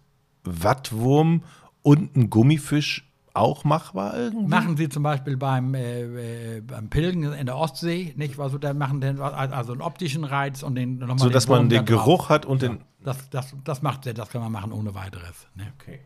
Wattwurm 0.44 1.44
und 1.82 2.16
ein 2.16 2.30
Gummifisch 2.30 3.09
auch 3.40 3.64
machbar 3.64 4.18
irgendwie? 4.18 4.48
Machen 4.48 4.78
sie 4.78 4.90
zum 4.90 5.04
Beispiel 5.04 5.38
beim, 5.38 5.74
äh, 5.74 6.58
äh, 6.58 6.62
beim 6.62 6.90
Pilgen 6.90 7.32
in 7.34 7.46
der 7.46 7.58
Ostsee, 7.58 8.14
nicht? 8.18 8.40
Also 8.40 8.58
da 8.58 8.74
machen 8.74 9.02
den 9.02 9.20
also 9.20 9.72
einen 9.72 9.82
optischen 9.82 10.24
Reiz 10.24 10.64
und 10.64 10.76
den 10.76 11.00
nochmal. 11.00 11.18
So 11.20 11.30
dass 11.30 11.46
den 11.46 11.52
man 11.56 11.70
den 11.70 11.86
drauf. 11.86 12.04
Geruch 12.06 12.30
hat 12.30 12.46
und 12.46 12.62
Ja, 12.62 12.70
den. 12.70 12.80
das, 13.04 13.30
das, 13.30 13.56
das 13.64 13.82
macht 13.82 14.06
das 14.18 14.30
kann 14.30 14.42
man 14.42 14.52
machen 14.52 14.72
ohne 14.72 14.94
weiteres. 14.96 15.48
Ne? 15.56 15.68
Okay. 15.80 16.00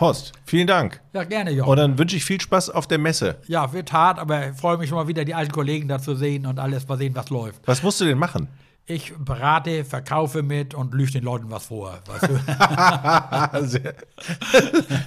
Horst, 0.00 0.32
vielen 0.44 0.66
Dank. 0.66 1.00
Ja, 1.12 1.22
gerne, 1.22 1.52
Jochen. 1.52 1.70
Und 1.70 1.76
dann 1.76 1.98
wünsche 1.98 2.16
ich 2.16 2.24
viel 2.24 2.40
Spaß 2.40 2.70
auf 2.70 2.88
der 2.88 2.98
Messe. 2.98 3.36
Ja, 3.46 3.72
wird 3.72 3.92
hart, 3.92 4.18
aber 4.18 4.50
ich 4.50 4.56
freue 4.56 4.76
mich 4.76 4.88
schon 4.88 4.98
mal 4.98 5.06
wieder, 5.06 5.24
die 5.24 5.34
alten 5.36 5.52
Kollegen 5.52 5.86
da 5.86 6.00
zu 6.00 6.16
sehen 6.16 6.46
und 6.46 6.58
alles 6.58 6.88
mal 6.88 6.98
sehen, 6.98 7.14
was 7.14 7.30
läuft. 7.30 7.60
Was 7.66 7.82
musst 7.84 8.00
du 8.00 8.04
denn 8.04 8.18
machen? 8.18 8.48
Ich 8.86 9.14
berate, 9.16 9.82
verkaufe 9.84 10.42
mit 10.42 10.74
und 10.74 10.92
lüge 10.92 11.12
den 11.12 11.24
Leuten 11.24 11.50
was 11.50 11.66
vor. 11.66 12.00
Weißt 12.06 12.28
du? 12.28 13.66
sehr, 13.66 13.94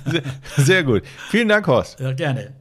sehr, 0.05 0.23
sehr 0.57 0.83
gut. 0.83 1.03
Vielen 1.29 1.49
Dank, 1.49 1.67
Horst. 1.67 1.99
ja, 1.99 2.11
gerne. 2.13 2.53